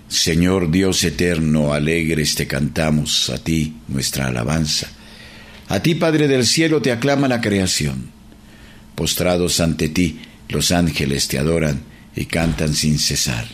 Señor 0.08 0.72
Dios 0.72 1.04
eterno, 1.04 1.74
alegres 1.74 2.36
te 2.36 2.48
cantamos 2.48 3.30
a 3.30 3.38
ti 3.38 3.76
nuestra 3.88 4.28
alabanza. 4.28 4.90
A 5.70 5.80
ti, 5.80 5.96
Padre 5.96 6.28
del 6.28 6.46
cielo, 6.46 6.82
te 6.82 6.92
aclama 6.92 7.28
la 7.28 7.40
creación. 7.40 8.12
Postrados 8.96 9.60
ante 9.60 9.88
ti, 9.88 10.20
los 10.50 10.72
ángeles 10.72 11.28
te 11.28 11.38
adoran 11.38 11.82
y 12.16 12.26
cantan 12.26 12.74
sin 12.74 13.00
cesar. 13.00 13.48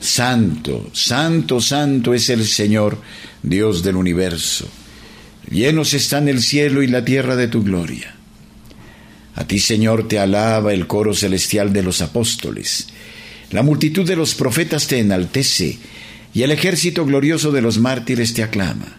Santo, 0.00 0.90
santo, 0.92 1.60
santo 1.60 2.14
es 2.14 2.28
el 2.30 2.44
Señor, 2.46 3.00
Dios 3.42 3.82
del 3.82 3.96
universo. 3.96 4.68
Llenos 5.50 5.94
están 5.94 6.28
el 6.28 6.42
cielo 6.42 6.82
y 6.82 6.88
la 6.88 7.04
tierra 7.04 7.36
de 7.36 7.48
tu 7.48 7.62
gloria. 7.62 8.14
A 9.36 9.44
ti, 9.44 9.60
Señor, 9.60 10.08
te 10.08 10.18
alaba 10.18 10.72
el 10.72 10.88
coro 10.88 11.14
celestial 11.14 11.72
de 11.72 11.84
los 11.84 12.02
apóstoles. 12.02 12.88
La 13.50 13.62
multitud 13.62 14.06
de 14.06 14.16
los 14.16 14.34
profetas 14.34 14.86
te 14.86 14.98
enaltece 14.98 15.78
y 16.34 16.42
el 16.42 16.50
ejército 16.50 17.06
glorioso 17.06 17.50
de 17.50 17.62
los 17.62 17.78
mártires 17.78 18.34
te 18.34 18.42
aclama. 18.42 18.98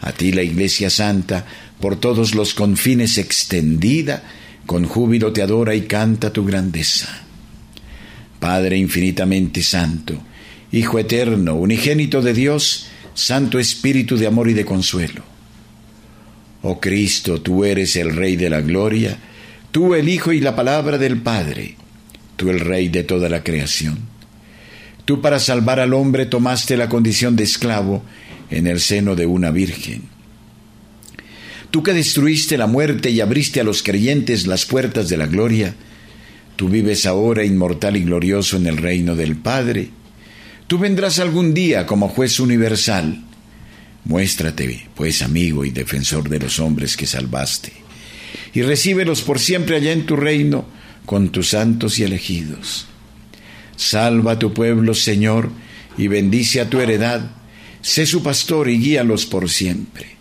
A 0.00 0.12
ti 0.12 0.32
la 0.32 0.42
Iglesia 0.42 0.90
Santa, 0.90 1.46
por 1.80 1.96
todos 1.96 2.34
los 2.34 2.54
confines 2.54 3.18
extendida, 3.18 4.22
con 4.66 4.84
júbilo 4.84 5.32
te 5.32 5.42
adora 5.42 5.74
y 5.74 5.82
canta 5.82 6.32
tu 6.32 6.44
grandeza. 6.44 7.22
Padre 8.38 8.76
infinitamente 8.76 9.62
santo, 9.62 10.22
Hijo 10.70 10.98
eterno, 10.98 11.54
unigénito 11.54 12.20
de 12.20 12.34
Dios, 12.34 12.88
Santo 13.14 13.58
Espíritu 13.58 14.18
de 14.18 14.26
amor 14.26 14.50
y 14.50 14.52
de 14.52 14.66
consuelo. 14.66 15.22
Oh 16.60 16.78
Cristo, 16.78 17.40
tú 17.40 17.64
eres 17.64 17.96
el 17.96 18.14
Rey 18.14 18.36
de 18.36 18.50
la 18.50 18.60
gloria, 18.60 19.16
tú 19.70 19.94
el 19.94 20.10
Hijo 20.10 20.30
y 20.30 20.40
la 20.40 20.54
palabra 20.54 20.98
del 20.98 21.22
Padre, 21.22 21.77
tú 22.38 22.50
el 22.50 22.60
Rey 22.60 22.88
de 22.88 23.02
toda 23.02 23.28
la 23.28 23.42
creación. 23.42 23.98
Tú 25.04 25.20
para 25.20 25.40
salvar 25.40 25.80
al 25.80 25.92
hombre 25.92 26.24
tomaste 26.24 26.76
la 26.76 26.88
condición 26.88 27.34
de 27.34 27.42
esclavo 27.42 28.02
en 28.48 28.66
el 28.66 28.80
seno 28.80 29.16
de 29.16 29.26
una 29.26 29.50
virgen. 29.50 30.02
Tú 31.70 31.82
que 31.82 31.92
destruiste 31.92 32.56
la 32.56 32.68
muerte 32.68 33.10
y 33.10 33.20
abriste 33.20 33.60
a 33.60 33.64
los 33.64 33.82
creyentes 33.82 34.46
las 34.46 34.64
puertas 34.64 35.08
de 35.08 35.16
la 35.16 35.26
gloria, 35.26 35.74
tú 36.54 36.68
vives 36.68 37.06
ahora 37.06 37.44
inmortal 37.44 37.96
y 37.96 38.04
glorioso 38.04 38.56
en 38.56 38.68
el 38.68 38.76
reino 38.76 39.16
del 39.16 39.36
Padre. 39.36 39.90
Tú 40.68 40.78
vendrás 40.78 41.18
algún 41.18 41.52
día 41.54 41.86
como 41.86 42.08
juez 42.08 42.38
universal. 42.38 43.24
Muéstrate, 44.04 44.88
pues, 44.94 45.22
amigo 45.22 45.64
y 45.64 45.70
defensor 45.70 46.28
de 46.28 46.38
los 46.38 46.60
hombres 46.60 46.96
que 46.96 47.06
salvaste, 47.06 47.72
y 48.54 48.62
recíbelos 48.62 49.22
por 49.22 49.40
siempre 49.40 49.76
allá 49.76 49.92
en 49.92 50.06
tu 50.06 50.14
reino 50.14 50.77
con 51.08 51.30
tus 51.30 51.48
santos 51.48 51.98
y 51.98 52.04
elegidos. 52.04 52.84
Salva 53.76 54.32
a 54.32 54.38
tu 54.38 54.52
pueblo, 54.52 54.92
Señor, 54.92 55.48
y 55.96 56.06
bendice 56.06 56.60
a 56.60 56.68
tu 56.68 56.80
heredad. 56.80 57.30
Sé 57.80 58.04
su 58.04 58.22
pastor 58.22 58.68
y 58.68 58.78
guíalos 58.78 59.24
por 59.24 59.48
siempre. 59.48 60.18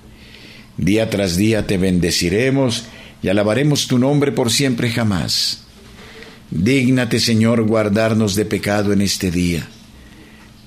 Día 0.78 1.10
tras 1.10 1.36
día 1.36 1.68
te 1.68 1.78
bendeciremos 1.78 2.86
y 3.22 3.28
alabaremos 3.28 3.88
tu 3.88 4.00
nombre 4.00 4.32
por 4.32 4.50
siempre 4.50 4.90
jamás. 4.90 5.64
Dígnate, 6.52 7.20
Señor, 7.20 7.64
guardarnos 7.64 8.36
de 8.36 8.46
pecado 8.46 8.94
en 8.94 9.02
este 9.02 9.30
día. 9.30 9.68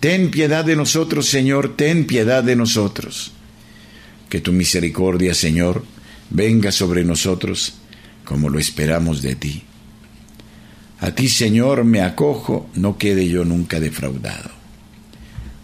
Ten 0.00 0.30
piedad 0.30 0.66
de 0.66 0.76
nosotros, 0.76 1.30
Señor, 1.30 1.76
ten 1.76 2.06
piedad 2.06 2.44
de 2.44 2.56
nosotros. 2.56 3.32
Que 4.28 4.42
tu 4.42 4.52
misericordia, 4.52 5.32
Señor, 5.32 5.82
venga 6.28 6.72
sobre 6.72 7.04
nosotros 7.04 7.72
como 8.26 8.50
lo 8.50 8.58
esperamos 8.58 9.22
de 9.22 9.34
ti. 9.34 9.64
A 11.00 11.12
ti, 11.12 11.28
Señor, 11.28 11.84
me 11.84 12.02
acojo, 12.02 12.68
no 12.74 12.98
quede 12.98 13.26
yo 13.28 13.44
nunca 13.44 13.80
defraudado. 13.80 14.50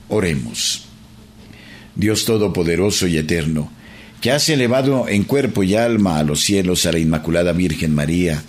Oremos. 0.08 0.86
Dios 1.94 2.24
Todopoderoso 2.24 3.06
y 3.06 3.18
Eterno, 3.18 3.70
que 4.20 4.30
has 4.30 4.48
elevado 4.48 5.08
en 5.08 5.24
cuerpo 5.24 5.62
y 5.62 5.74
alma 5.74 6.18
a 6.18 6.24
los 6.24 6.40
cielos 6.40 6.86
a 6.86 6.92
la 6.92 6.98
Inmaculada 6.98 7.52
Virgen 7.52 7.94
María, 7.94 8.42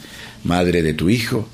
Madre 0.44 0.82
de 0.82 0.94
tu 0.94 1.10
Hijo, 1.10 1.48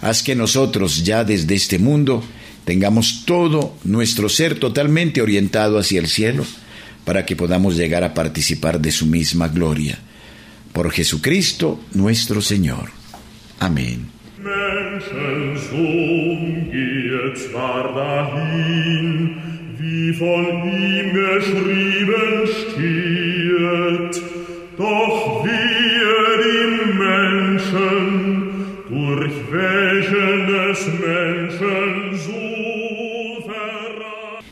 haz 0.00 0.22
que 0.22 0.34
nosotros 0.34 1.04
ya 1.04 1.24
desde 1.24 1.54
este 1.54 1.78
mundo 1.78 2.22
tengamos 2.64 3.24
todo 3.24 3.76
nuestro 3.84 4.28
ser 4.28 4.58
totalmente 4.58 5.20
orientado 5.20 5.78
hacia 5.78 6.00
el 6.00 6.08
cielo, 6.08 6.44
para 7.04 7.26
que 7.26 7.34
podamos 7.34 7.76
llegar 7.76 8.04
a 8.04 8.14
participar 8.14 8.80
de 8.80 8.92
su 8.92 9.06
misma 9.06 9.48
gloria. 9.48 9.98
Por 10.72 10.90
Jesucristo 10.92 11.80
nuestro 11.92 12.40
Señor. 12.40 12.90
Amén. 13.58 14.11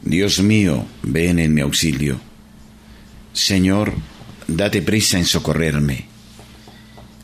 Dios 0.03 0.43
mío, 0.43 0.85
ven 1.03 1.39
en 1.39 1.55
mi 1.55 1.61
auxilio. 1.63 2.21
Señor, 3.33 3.93
date 4.47 4.83
prisa 4.83 5.19
en 5.19 5.25
socorrerme. 5.25 6.10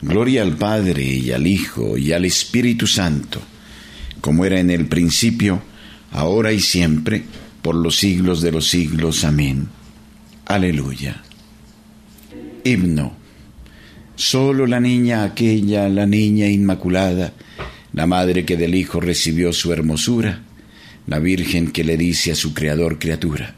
Gloria 0.01 0.43
al 0.43 0.55
Padre 0.55 1.03
y 1.03 1.31
al 1.31 1.47
Hijo 1.47 1.97
y 1.97 2.13
al 2.13 2.25
Espíritu 2.25 2.85
Santo, 2.85 3.41
como 4.21 4.45
era 4.45 4.59
en 4.59 4.69
el 4.69 4.85
principio, 4.85 5.61
ahora 6.11 6.53
y 6.53 6.59
siempre, 6.59 7.23
por 7.63 7.75
los 7.75 7.97
siglos 7.97 8.41
de 8.41 8.51
los 8.51 8.67
siglos. 8.67 9.23
Amén. 9.23 9.67
Aleluya. 10.45 11.23
Himno. 12.63 13.15
Solo 14.15 14.67
la 14.67 14.79
niña 14.79 15.23
aquella, 15.23 15.89
la 15.89 16.05
niña 16.05 16.47
inmaculada, 16.47 17.33
la 17.93 18.05
madre 18.05 18.45
que 18.45 18.57
del 18.57 18.75
Hijo 18.75 18.99
recibió 18.99 19.51
su 19.53 19.73
hermosura, 19.73 20.43
la 21.07 21.19
Virgen 21.19 21.71
que 21.71 21.83
le 21.83 21.97
dice 21.97 22.31
a 22.31 22.35
su 22.35 22.53
Creador 22.53 22.99
criatura, 22.99 23.55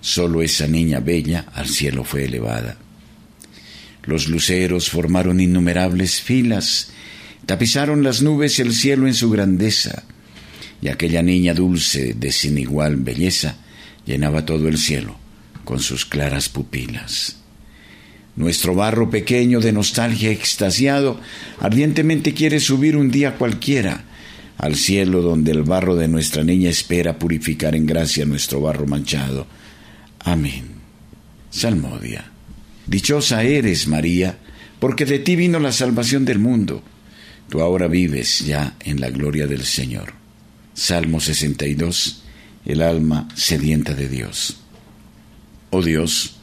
solo 0.00 0.42
esa 0.42 0.66
niña 0.66 1.00
bella 1.00 1.46
al 1.54 1.68
cielo 1.68 2.04
fue 2.04 2.24
elevada. 2.24 2.76
Los 4.06 4.28
luceros 4.28 4.90
formaron 4.90 5.40
innumerables 5.40 6.20
filas, 6.20 6.90
tapizaron 7.46 8.02
las 8.02 8.22
nubes 8.22 8.58
el 8.58 8.74
cielo 8.74 9.06
en 9.06 9.14
su 9.14 9.30
grandeza, 9.30 10.04
y 10.82 10.88
aquella 10.88 11.22
niña 11.22 11.54
dulce 11.54 12.14
de 12.14 12.30
sin 12.32 12.58
igual 12.58 12.96
belleza 12.96 13.56
llenaba 14.04 14.44
todo 14.44 14.68
el 14.68 14.76
cielo 14.78 15.16
con 15.64 15.80
sus 15.80 16.04
claras 16.04 16.48
pupilas. 16.48 17.36
Nuestro 18.36 18.74
barro 18.74 19.10
pequeño 19.10 19.60
de 19.60 19.72
nostalgia 19.72 20.30
extasiado 20.30 21.20
ardientemente 21.60 22.34
quiere 22.34 22.60
subir 22.60 22.96
un 22.96 23.10
día 23.10 23.36
cualquiera 23.36 24.04
al 24.58 24.76
cielo 24.76 25.22
donde 25.22 25.52
el 25.52 25.62
barro 25.62 25.96
de 25.96 26.08
nuestra 26.08 26.44
niña 26.44 26.70
espera 26.70 27.18
purificar 27.18 27.74
en 27.74 27.86
gracia 27.86 28.24
nuestro 28.24 28.60
barro 28.60 28.86
manchado. 28.86 29.46
Amén. 30.20 30.64
Salmodia. 31.50 32.33
Dichosa 32.86 33.42
eres, 33.42 33.86
María, 33.86 34.38
porque 34.78 35.06
de 35.06 35.18
ti 35.18 35.36
vino 35.36 35.58
la 35.58 35.72
salvación 35.72 36.24
del 36.24 36.38
mundo. 36.38 36.82
Tú 37.48 37.60
ahora 37.60 37.88
vives 37.88 38.40
ya 38.40 38.76
en 38.80 39.00
la 39.00 39.10
gloria 39.10 39.46
del 39.46 39.64
Señor. 39.64 40.12
Salmo 40.74 41.20
62, 41.20 42.22
el 42.66 42.82
alma 42.82 43.28
sedienta 43.34 43.94
de 43.94 44.08
Dios. 44.08 44.58
Oh 45.70 45.82
Dios, 45.82 46.36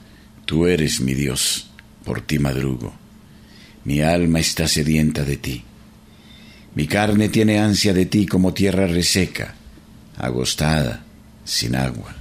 tú 0.45 0.67
eres 0.67 1.01
mi 1.01 1.13
Dios, 1.13 1.69
por 2.06 2.21
ti 2.21 2.39
madrugo. 2.39 2.93
Mi 3.84 4.01
alma 4.01 4.39
está 4.39 4.67
sedienta 4.67 5.23
de 5.23 5.38
ti. 5.38 5.63
Mi 6.75 6.88
carne 6.88 7.30
tiene 7.30 7.60
ansia 7.60 7.93
de 7.93 8.06
ti 8.06 8.25
como 8.25 8.54
tierra 8.54 8.88
reseca, 8.88 9.56
agostada, 10.17 11.04
sin 11.43 11.75
agua. 11.75 12.20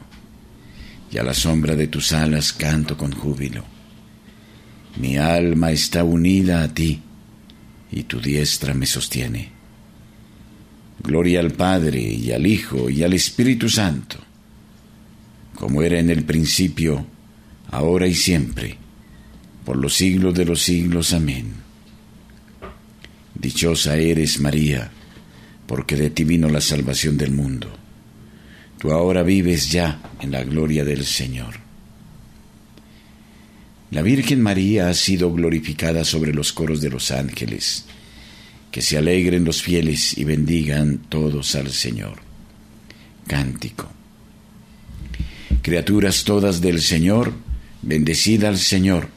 Y 1.11 1.17
a 1.17 1.23
la 1.23 1.33
sombra 1.33 1.75
de 1.75 1.87
tus 1.87 2.13
alas 2.13 2.53
canto 2.53 2.97
con 2.97 3.11
júbilo. 3.11 3.65
Mi 4.97 5.17
alma 5.17 5.71
está 5.71 6.03
unida 6.03 6.63
a 6.63 6.73
ti 6.73 7.01
y 7.91 8.03
tu 8.03 8.19
diestra 8.19 8.73
me 8.73 8.85
sostiene. 8.85 9.49
Gloria 11.03 11.39
al 11.39 11.51
Padre 11.51 12.01
y 12.01 12.31
al 12.31 12.45
Hijo 12.45 12.89
y 12.89 13.03
al 13.03 13.13
Espíritu 13.13 13.69
Santo, 13.69 14.17
como 15.55 15.81
era 15.81 15.99
en 15.99 16.09
el 16.09 16.23
principio, 16.23 17.05
ahora 17.71 18.07
y 18.07 18.13
siempre, 18.13 18.77
por 19.65 19.77
los 19.77 19.95
siglos 19.95 20.33
de 20.33 20.45
los 20.45 20.61
siglos. 20.61 21.13
Amén. 21.13 21.53
Dichosa 23.33 23.97
eres, 23.97 24.39
María, 24.39 24.91
porque 25.65 25.95
de 25.95 26.11
ti 26.11 26.23
vino 26.23 26.47
la 26.49 26.61
salvación 26.61 27.17
del 27.17 27.31
mundo. 27.31 27.80
Tú 28.81 28.91
ahora 28.91 29.21
vives 29.21 29.69
ya 29.69 30.01
en 30.21 30.31
la 30.31 30.43
gloria 30.43 30.83
del 30.83 31.05
Señor. 31.05 31.53
La 33.91 34.01
Virgen 34.01 34.41
María 34.41 34.89
ha 34.89 34.95
sido 34.95 35.31
glorificada 35.31 36.03
sobre 36.03 36.33
los 36.33 36.51
coros 36.51 36.81
de 36.81 36.89
los 36.89 37.11
ángeles 37.11 37.85
que 38.71 38.81
se 38.81 38.97
alegren 38.97 39.43
los 39.43 39.61
fieles 39.61 40.17
y 40.17 40.23
bendigan 40.23 40.97
todos 41.09 41.53
al 41.53 41.69
Señor. 41.69 42.21
Cántico. 43.27 43.87
Criaturas 45.61 46.23
todas 46.23 46.59
del 46.59 46.81
Señor, 46.81 47.33
bendecida 47.83 48.47
al 48.47 48.57
Señor, 48.57 49.09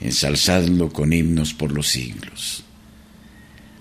ensalzadlo 0.00 0.92
con 0.92 1.12
himnos 1.12 1.54
por 1.54 1.70
los 1.70 1.86
siglos. 1.86 2.64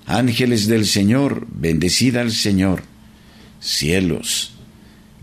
Ángeles 0.05 0.67
del 0.67 0.85
Señor, 0.85 1.47
bendecida 1.49 2.21
al 2.21 2.31
Señor. 2.31 2.83
Cielos, 3.59 4.54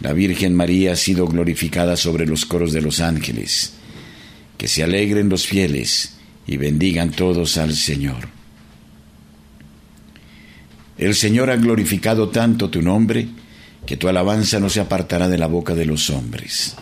La 0.00 0.12
Virgen 0.12 0.54
María 0.54 0.92
ha 0.92 0.96
sido 0.96 1.26
glorificada 1.26 1.96
sobre 1.96 2.26
los 2.26 2.44
coros 2.44 2.72
de 2.72 2.82
los 2.82 3.00
ángeles. 3.00 3.74
Que 4.58 4.68
se 4.68 4.82
alegren 4.82 5.28
los 5.28 5.46
fieles 5.46 6.16
y 6.46 6.56
bendigan 6.56 7.10
todos 7.10 7.56
al 7.56 7.74
Señor. 7.74 8.28
El 10.98 11.14
Señor 11.14 11.50
ha 11.50 11.56
glorificado 11.56 12.28
tanto 12.28 12.70
tu 12.70 12.80
nombre 12.80 13.28
que 13.84 13.96
tu 13.96 14.08
alabanza 14.08 14.58
no 14.58 14.68
se 14.68 14.80
apartará 14.80 15.28
de 15.28 15.38
la 15.38 15.46
boca 15.46 15.74
de 15.74 15.84
los 15.84 16.10
hombres. 16.10 16.74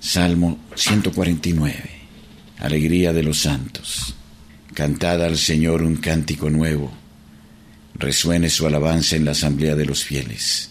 Salmo 0.00 0.58
149. 0.74 1.90
Alegría 2.58 3.12
de 3.12 3.22
los 3.22 3.38
santos. 3.38 4.14
Cantad 4.74 5.22
al 5.24 5.36
Señor 5.36 5.82
un 5.82 5.96
cántico 5.96 6.50
nuevo. 6.50 6.92
Resuene 7.94 8.48
su 8.48 8.66
alabanza 8.66 9.16
en 9.16 9.24
la 9.24 9.32
asamblea 9.32 9.74
de 9.74 9.84
los 9.84 10.04
fieles. 10.04 10.70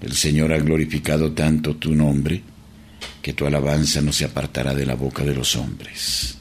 El 0.00 0.12
Señor 0.12 0.52
ha 0.52 0.58
glorificado 0.58 1.32
tanto 1.32 1.76
tu 1.76 1.94
nombre, 1.94 2.42
que 3.20 3.32
tu 3.32 3.46
alabanza 3.46 4.00
no 4.00 4.12
se 4.12 4.24
apartará 4.24 4.74
de 4.74 4.86
la 4.86 4.94
boca 4.94 5.24
de 5.24 5.34
los 5.34 5.56
hombres. 5.56 6.38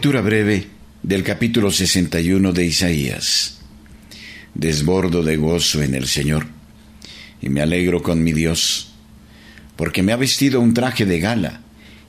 Lectura 0.00 0.22
breve 0.22 0.66
del 1.02 1.22
capítulo 1.22 1.70
61 1.70 2.54
de 2.54 2.64
Isaías. 2.64 3.60
Desbordo 4.54 5.22
de 5.22 5.36
gozo 5.36 5.82
en 5.82 5.94
el 5.94 6.06
Señor 6.06 6.46
y 7.42 7.50
me 7.50 7.60
alegro 7.60 8.02
con 8.02 8.24
mi 8.24 8.32
Dios, 8.32 8.94
porque 9.76 10.02
me 10.02 10.12
ha 10.12 10.16
vestido 10.16 10.58
un 10.62 10.72
traje 10.72 11.04
de 11.04 11.20
gala 11.20 11.60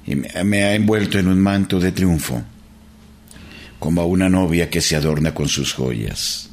y 0.07 0.15
me 0.15 0.63
ha 0.63 0.73
envuelto 0.73 1.19
en 1.19 1.27
un 1.27 1.41
manto 1.41 1.81
de 1.81 1.91
triunfo, 1.91 2.41
como 3.77 3.99
a 3.99 4.05
una 4.05 4.29
novia 4.29 4.69
que 4.69 4.79
se 4.79 4.95
adorna 4.95 5.33
con 5.33 5.49
sus 5.49 5.73
joyas. 5.73 6.49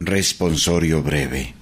Responsorio 0.00 1.04
breve. 1.04 1.54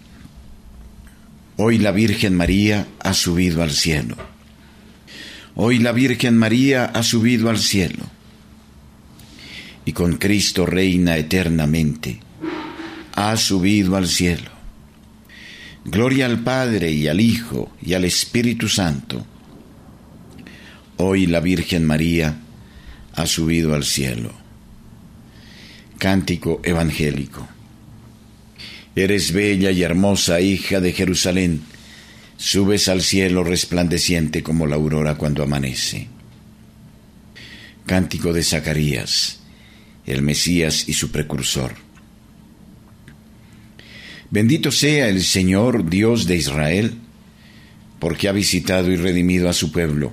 Hoy 1.58 1.76
la 1.76 1.90
Virgen 1.90 2.34
María 2.34 2.86
ha 3.00 3.12
subido 3.12 3.62
al 3.62 3.72
cielo. 3.72 4.16
Hoy 5.54 5.80
la 5.80 5.92
Virgen 5.92 6.38
María 6.38 6.86
ha 6.86 7.02
subido 7.02 7.50
al 7.50 7.58
cielo. 7.58 8.04
Y 9.84 9.92
con 9.92 10.16
Cristo 10.16 10.64
reina 10.64 11.18
eternamente. 11.18 12.20
Ha 13.14 13.36
subido 13.36 13.96
al 13.96 14.08
cielo. 14.08 14.50
Gloria 15.84 16.24
al 16.24 16.38
Padre 16.38 16.90
y 16.92 17.06
al 17.06 17.20
Hijo 17.20 17.70
y 17.82 17.92
al 17.92 18.06
Espíritu 18.06 18.66
Santo. 18.66 19.26
Hoy 20.96 21.26
la 21.26 21.40
Virgen 21.40 21.84
María 21.84 22.47
ha 23.18 23.26
subido 23.26 23.74
al 23.74 23.84
cielo. 23.84 24.32
Cántico 25.98 26.60
evangélico. 26.62 27.48
Eres 28.94 29.32
bella 29.32 29.72
y 29.72 29.82
hermosa 29.82 30.40
hija 30.40 30.80
de 30.80 30.92
Jerusalén, 30.92 31.62
subes 32.36 32.86
al 32.86 33.02
cielo 33.02 33.42
resplandeciente 33.42 34.44
como 34.44 34.68
la 34.68 34.76
aurora 34.76 35.16
cuando 35.16 35.42
amanece. 35.42 36.06
Cántico 37.86 38.32
de 38.32 38.44
Zacarías, 38.44 39.40
el 40.06 40.22
Mesías 40.22 40.88
y 40.88 40.92
su 40.92 41.10
precursor. 41.10 41.74
Bendito 44.30 44.70
sea 44.70 45.08
el 45.08 45.24
Señor 45.24 45.90
Dios 45.90 46.26
de 46.26 46.36
Israel, 46.36 46.94
porque 47.98 48.28
ha 48.28 48.32
visitado 48.32 48.92
y 48.92 48.96
redimido 48.96 49.48
a 49.48 49.52
su 49.52 49.72
pueblo 49.72 50.12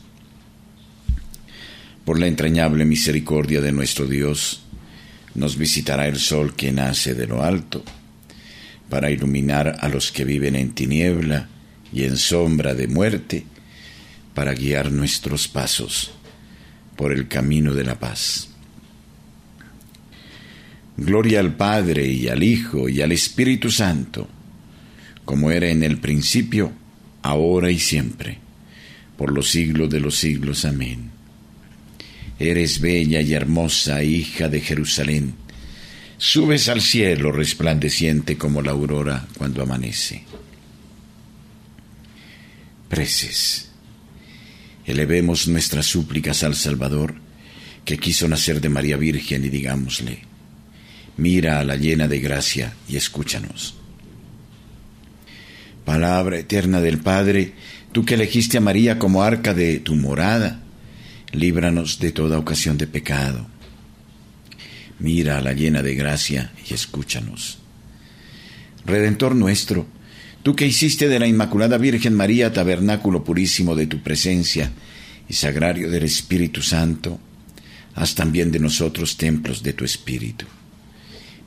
por 2.05 2.19
la 2.19 2.27
entrañable 2.27 2.85
misericordia 2.85 3.61
de 3.61 3.71
nuestro 3.71 4.07
Dios, 4.07 4.63
nos 5.35 5.57
visitará 5.57 6.07
el 6.07 6.17
sol 6.17 6.55
que 6.55 6.71
nace 6.71 7.13
de 7.13 7.27
lo 7.27 7.43
alto, 7.43 7.83
para 8.89 9.11
iluminar 9.11 9.77
a 9.79 9.87
los 9.87 10.11
que 10.11 10.25
viven 10.25 10.55
en 10.55 10.71
tiniebla 10.71 11.47
y 11.93 12.03
en 12.03 12.17
sombra 12.17 12.73
de 12.73 12.87
muerte, 12.87 13.45
para 14.33 14.53
guiar 14.53 14.91
nuestros 14.91 15.47
pasos 15.47 16.11
por 16.95 17.11
el 17.11 17.27
camino 17.27 17.73
de 17.73 17.83
la 17.83 17.99
paz. 17.99 18.49
Gloria 20.97 21.39
al 21.39 21.55
Padre 21.55 22.07
y 22.07 22.27
al 22.27 22.43
Hijo 22.43 22.89
y 22.89 23.01
al 23.01 23.11
Espíritu 23.11 23.71
Santo, 23.71 24.27
como 25.25 25.51
era 25.51 25.69
en 25.69 25.83
el 25.83 25.97
principio, 25.97 26.73
ahora 27.21 27.71
y 27.71 27.79
siempre, 27.79 28.39
por 29.17 29.31
los 29.31 29.49
siglos 29.49 29.89
de 29.89 29.99
los 29.99 30.17
siglos. 30.17 30.65
Amén. 30.65 31.10
Eres 32.41 32.81
bella 32.81 33.21
y 33.21 33.35
hermosa 33.35 34.01
hija 34.01 34.49
de 34.49 34.61
Jerusalén. 34.61 35.35
Subes 36.17 36.69
al 36.69 36.81
cielo 36.81 37.31
resplandeciente 37.31 38.35
como 38.35 38.63
la 38.63 38.71
aurora 38.71 39.27
cuando 39.37 39.61
amanece. 39.61 40.23
Preces. 42.89 43.69
Elevemos 44.87 45.47
nuestras 45.47 45.85
súplicas 45.85 46.41
al 46.41 46.55
Salvador, 46.55 47.13
que 47.85 47.99
quiso 47.99 48.27
nacer 48.27 48.59
de 48.59 48.69
María 48.69 48.97
Virgen, 48.97 49.45
y 49.45 49.49
digámosle, 49.49 50.23
mira 51.17 51.59
a 51.59 51.63
la 51.63 51.75
llena 51.75 52.07
de 52.07 52.21
gracia 52.21 52.73
y 52.89 52.95
escúchanos. 52.95 53.75
Palabra 55.85 56.39
eterna 56.39 56.81
del 56.81 56.97
Padre, 56.97 57.53
tú 57.91 58.03
que 58.03 58.15
elegiste 58.15 58.57
a 58.57 58.61
María 58.61 58.97
como 58.97 59.21
arca 59.21 59.53
de 59.53 59.77
tu 59.77 59.93
morada, 59.93 60.60
líbranos 61.31 61.99
de 61.99 62.11
toda 62.11 62.37
ocasión 62.37 62.77
de 62.77 62.87
pecado. 62.87 63.47
Mira 64.99 65.37
a 65.37 65.41
la 65.41 65.53
llena 65.53 65.81
de 65.81 65.95
gracia 65.95 66.51
y 66.69 66.73
escúchanos. 66.73 67.57
Redentor 68.85 69.35
nuestro, 69.35 69.87
tú 70.43 70.55
que 70.55 70.67
hiciste 70.67 71.07
de 71.07 71.19
la 71.19 71.27
Inmaculada 71.27 71.77
Virgen 71.77 72.13
María 72.13 72.53
tabernáculo 72.53 73.23
purísimo 73.23 73.75
de 73.75 73.87
tu 73.87 74.01
presencia 74.01 74.71
y 75.27 75.33
sagrario 75.33 75.89
del 75.89 76.03
Espíritu 76.03 76.61
Santo, 76.61 77.19
haz 77.95 78.15
también 78.15 78.51
de 78.51 78.59
nosotros 78.59 79.17
templos 79.17 79.63
de 79.63 79.73
tu 79.73 79.85
Espíritu. 79.85 80.45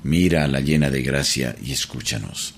Mira 0.02 0.44
a 0.44 0.48
la 0.48 0.60
llena 0.60 0.90
de 0.90 1.02
gracia 1.02 1.56
y 1.62 1.72
escúchanos. 1.72 2.54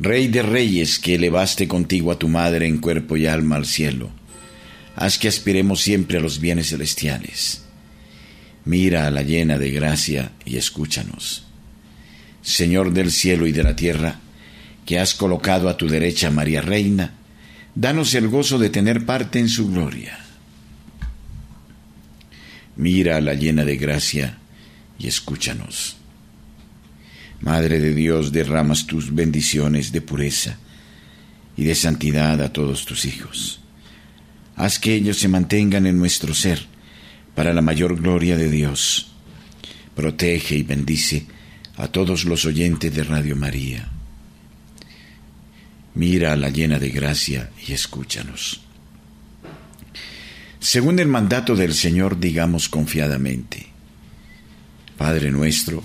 Rey 0.00 0.28
de 0.28 0.42
reyes 0.42 0.98
que 0.98 1.16
elevaste 1.16 1.66
contigo 1.66 2.12
a 2.12 2.18
tu 2.18 2.28
Madre 2.28 2.68
en 2.68 2.78
cuerpo 2.78 3.16
y 3.16 3.26
alma 3.26 3.56
al 3.56 3.66
cielo, 3.66 4.10
haz 4.98 5.16
que 5.16 5.28
aspiremos 5.28 5.80
siempre 5.80 6.18
a 6.18 6.20
los 6.20 6.40
bienes 6.40 6.70
celestiales. 6.70 7.62
Mira 8.64 9.06
a 9.06 9.12
la 9.12 9.22
llena 9.22 9.56
de 9.56 9.70
gracia 9.70 10.32
y 10.44 10.56
escúchanos. 10.56 11.44
Señor 12.42 12.92
del 12.92 13.12
cielo 13.12 13.46
y 13.46 13.52
de 13.52 13.62
la 13.62 13.76
tierra, 13.76 14.18
que 14.84 14.98
has 14.98 15.14
colocado 15.14 15.68
a 15.68 15.76
tu 15.76 15.86
derecha 15.86 16.32
María 16.32 16.62
Reina, 16.62 17.14
danos 17.76 18.12
el 18.14 18.26
gozo 18.26 18.58
de 18.58 18.70
tener 18.70 19.06
parte 19.06 19.38
en 19.38 19.48
su 19.48 19.70
gloria. 19.70 20.18
Mira 22.74 23.18
a 23.18 23.20
la 23.20 23.34
llena 23.34 23.64
de 23.64 23.76
gracia 23.76 24.38
y 24.98 25.06
escúchanos. 25.06 25.96
Madre 27.40 27.78
de 27.78 27.94
Dios, 27.94 28.32
derramas 28.32 28.86
tus 28.86 29.14
bendiciones 29.14 29.92
de 29.92 30.00
pureza 30.00 30.58
y 31.56 31.62
de 31.62 31.76
santidad 31.76 32.42
a 32.42 32.52
todos 32.52 32.84
tus 32.84 33.04
hijos. 33.04 33.60
Haz 34.58 34.80
que 34.80 34.92
ellos 34.92 35.18
se 35.18 35.28
mantengan 35.28 35.86
en 35.86 35.98
nuestro 35.98 36.34
ser 36.34 36.66
para 37.36 37.54
la 37.54 37.62
mayor 37.62 37.96
gloria 37.96 38.36
de 38.36 38.50
Dios. 38.50 39.12
Protege 39.94 40.56
y 40.56 40.64
bendice 40.64 41.26
a 41.76 41.86
todos 41.86 42.24
los 42.24 42.44
oyentes 42.44 42.92
de 42.92 43.04
Radio 43.04 43.36
María. 43.36 43.88
Mira 45.94 46.32
a 46.32 46.36
la 46.36 46.50
llena 46.50 46.80
de 46.80 46.88
gracia 46.88 47.50
y 47.68 47.72
escúchanos. 47.72 48.60
Según 50.58 50.98
el 50.98 51.06
mandato 51.06 51.54
del 51.54 51.72
Señor, 51.72 52.18
digamos 52.18 52.68
confiadamente, 52.68 53.68
Padre 54.96 55.30
nuestro, 55.30 55.84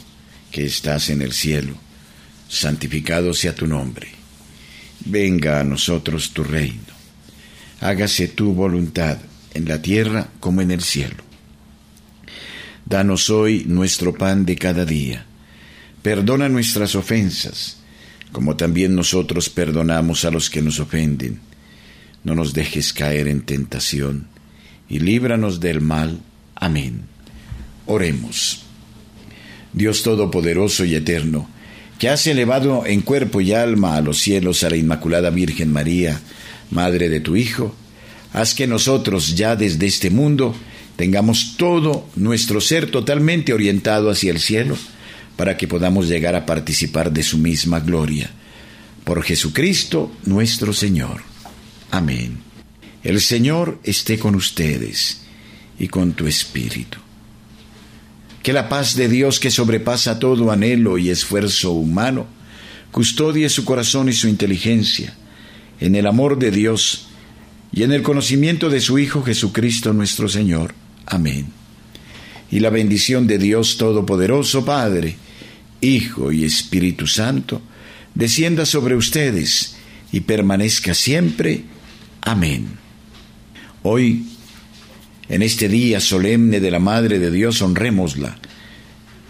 que 0.51 0.65
estás 0.65 1.11
en 1.11 1.21
el 1.21 1.33
cielo, 1.33 1.75
santificado 2.49 3.35
sea 3.35 3.53
tu 3.53 3.67
nombre. 3.67 4.07
Venga 5.05 5.59
a 5.59 5.63
nosotros 5.63 6.31
tu 6.31 6.43
reino. 6.43 6.92
Hágase 7.83 8.29
tu 8.29 8.53
voluntad 8.53 9.17
en 9.53 9.67
la 9.67 9.81
tierra 9.81 10.29
como 10.39 10.61
en 10.61 10.71
el 10.71 10.81
cielo. 10.81 11.17
Danos 12.85 13.29
hoy 13.29 13.65
nuestro 13.67 14.13
pan 14.13 14.45
de 14.45 14.55
cada 14.55 14.85
día. 14.85 15.25
Perdona 16.01 16.47
nuestras 16.47 16.95
ofensas, 16.95 17.79
como 18.31 18.55
también 18.55 18.95
nosotros 18.95 19.49
perdonamos 19.49 20.23
a 20.23 20.31
los 20.31 20.49
que 20.49 20.61
nos 20.61 20.79
ofenden. 20.79 21.41
No 22.23 22.35
nos 22.35 22.53
dejes 22.53 22.93
caer 22.93 23.27
en 23.27 23.41
tentación, 23.41 24.27
y 24.87 24.99
líbranos 24.99 25.59
del 25.59 25.81
mal. 25.81 26.21
Amén. 26.55 27.01
Oremos. 27.85 28.63
Dios 29.73 30.03
Todopoderoso 30.03 30.85
y 30.85 30.95
Eterno, 30.95 31.49
que 31.99 32.07
has 32.07 32.27
elevado 32.27 32.85
en 32.85 33.01
cuerpo 33.01 33.41
y 33.41 33.51
alma 33.51 33.97
a 33.97 34.01
los 34.01 34.19
cielos 34.19 34.63
a 34.63 34.69
la 34.69 34.77
Inmaculada 34.77 35.31
Virgen 35.31 35.73
María, 35.73 36.21
Madre 36.73 37.07
de 37.07 37.19
tu 37.19 37.35
Hijo, 37.35 37.73
haz 38.33 38.55
que 38.55 38.67
nosotros 38.67 39.35
ya 39.35 39.55
desde 39.55 39.85
este 39.85 40.09
mundo 40.09 40.55
tengamos 40.95 41.55
todo 41.55 42.07
nuestro 42.15 42.61
ser 42.61 42.89
totalmente 42.89 43.53
orientado 43.53 44.09
hacia 44.09 44.31
el 44.31 44.39
cielo, 44.39 44.75
para 45.35 45.57
que 45.57 45.67
podamos 45.67 46.07
llegar 46.07 46.35
a 46.35 46.45
participar 46.45 47.11
de 47.11 47.23
su 47.23 47.37
misma 47.37 47.79
gloria. 47.79 48.31
Por 49.03 49.23
Jesucristo 49.23 50.11
nuestro 50.25 50.73
Señor. 50.73 51.21
Amén. 51.91 52.39
El 53.03 53.19
Señor 53.19 53.79
esté 53.83 54.17
con 54.17 54.35
ustedes 54.35 55.21
y 55.79 55.87
con 55.87 56.13
tu 56.13 56.27
espíritu. 56.27 56.99
Que 58.41 58.53
la 58.53 58.69
paz 58.69 58.95
de 58.95 59.09
Dios 59.09 59.39
que 59.39 59.49
sobrepasa 59.49 60.19
todo 60.19 60.51
anhelo 60.51 60.97
y 60.97 61.09
esfuerzo 61.09 61.71
humano, 61.71 62.27
custodie 62.91 63.49
su 63.49 63.65
corazón 63.65 64.09
y 64.09 64.13
su 64.13 64.27
inteligencia 64.27 65.15
en 65.83 65.95
el 65.95 66.07
amor 66.07 66.39
de 66.39 66.49
Dios 66.49 67.07
y 67.73 67.83
en 67.83 67.91
el 67.91 68.03
conocimiento 68.03 68.69
de 68.69 68.79
su 68.79 68.99
Hijo 68.99 69.21
Jesucristo 69.21 69.91
nuestro 69.91 70.29
Señor. 70.29 70.73
Amén. 71.05 71.47
Y 72.49 72.61
la 72.61 72.69
bendición 72.69 73.27
de 73.27 73.37
Dios 73.37 73.75
Todopoderoso, 73.77 74.63
Padre, 74.63 75.17
Hijo 75.81 76.31
y 76.31 76.45
Espíritu 76.45 77.05
Santo, 77.05 77.61
descienda 78.15 78.65
sobre 78.65 78.95
ustedes 78.95 79.75
y 80.13 80.21
permanezca 80.21 80.93
siempre. 80.93 81.65
Amén. 82.21 82.67
Hoy 83.81 84.25
en 85.27 85.41
este 85.41 85.67
día 85.67 85.99
solemne 85.99 86.61
de 86.61 86.71
la 86.71 86.79
Madre 86.79 87.19
de 87.19 87.29
Dios, 87.29 87.61
honrémosla 87.61 88.37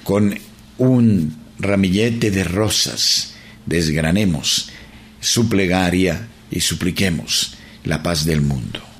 con 0.03 0.37
un 0.77 1.35
ramillete 1.57 2.29
de 2.29 2.43
rosas. 2.43 3.33
Desgranemos 3.65 4.69
su 5.19 5.49
plegaria 5.49 6.27
y 6.53 6.61
supliquemos 6.61 7.55
la 7.83 8.03
paz 8.03 8.25
del 8.25 8.41
mundo. 8.41 8.92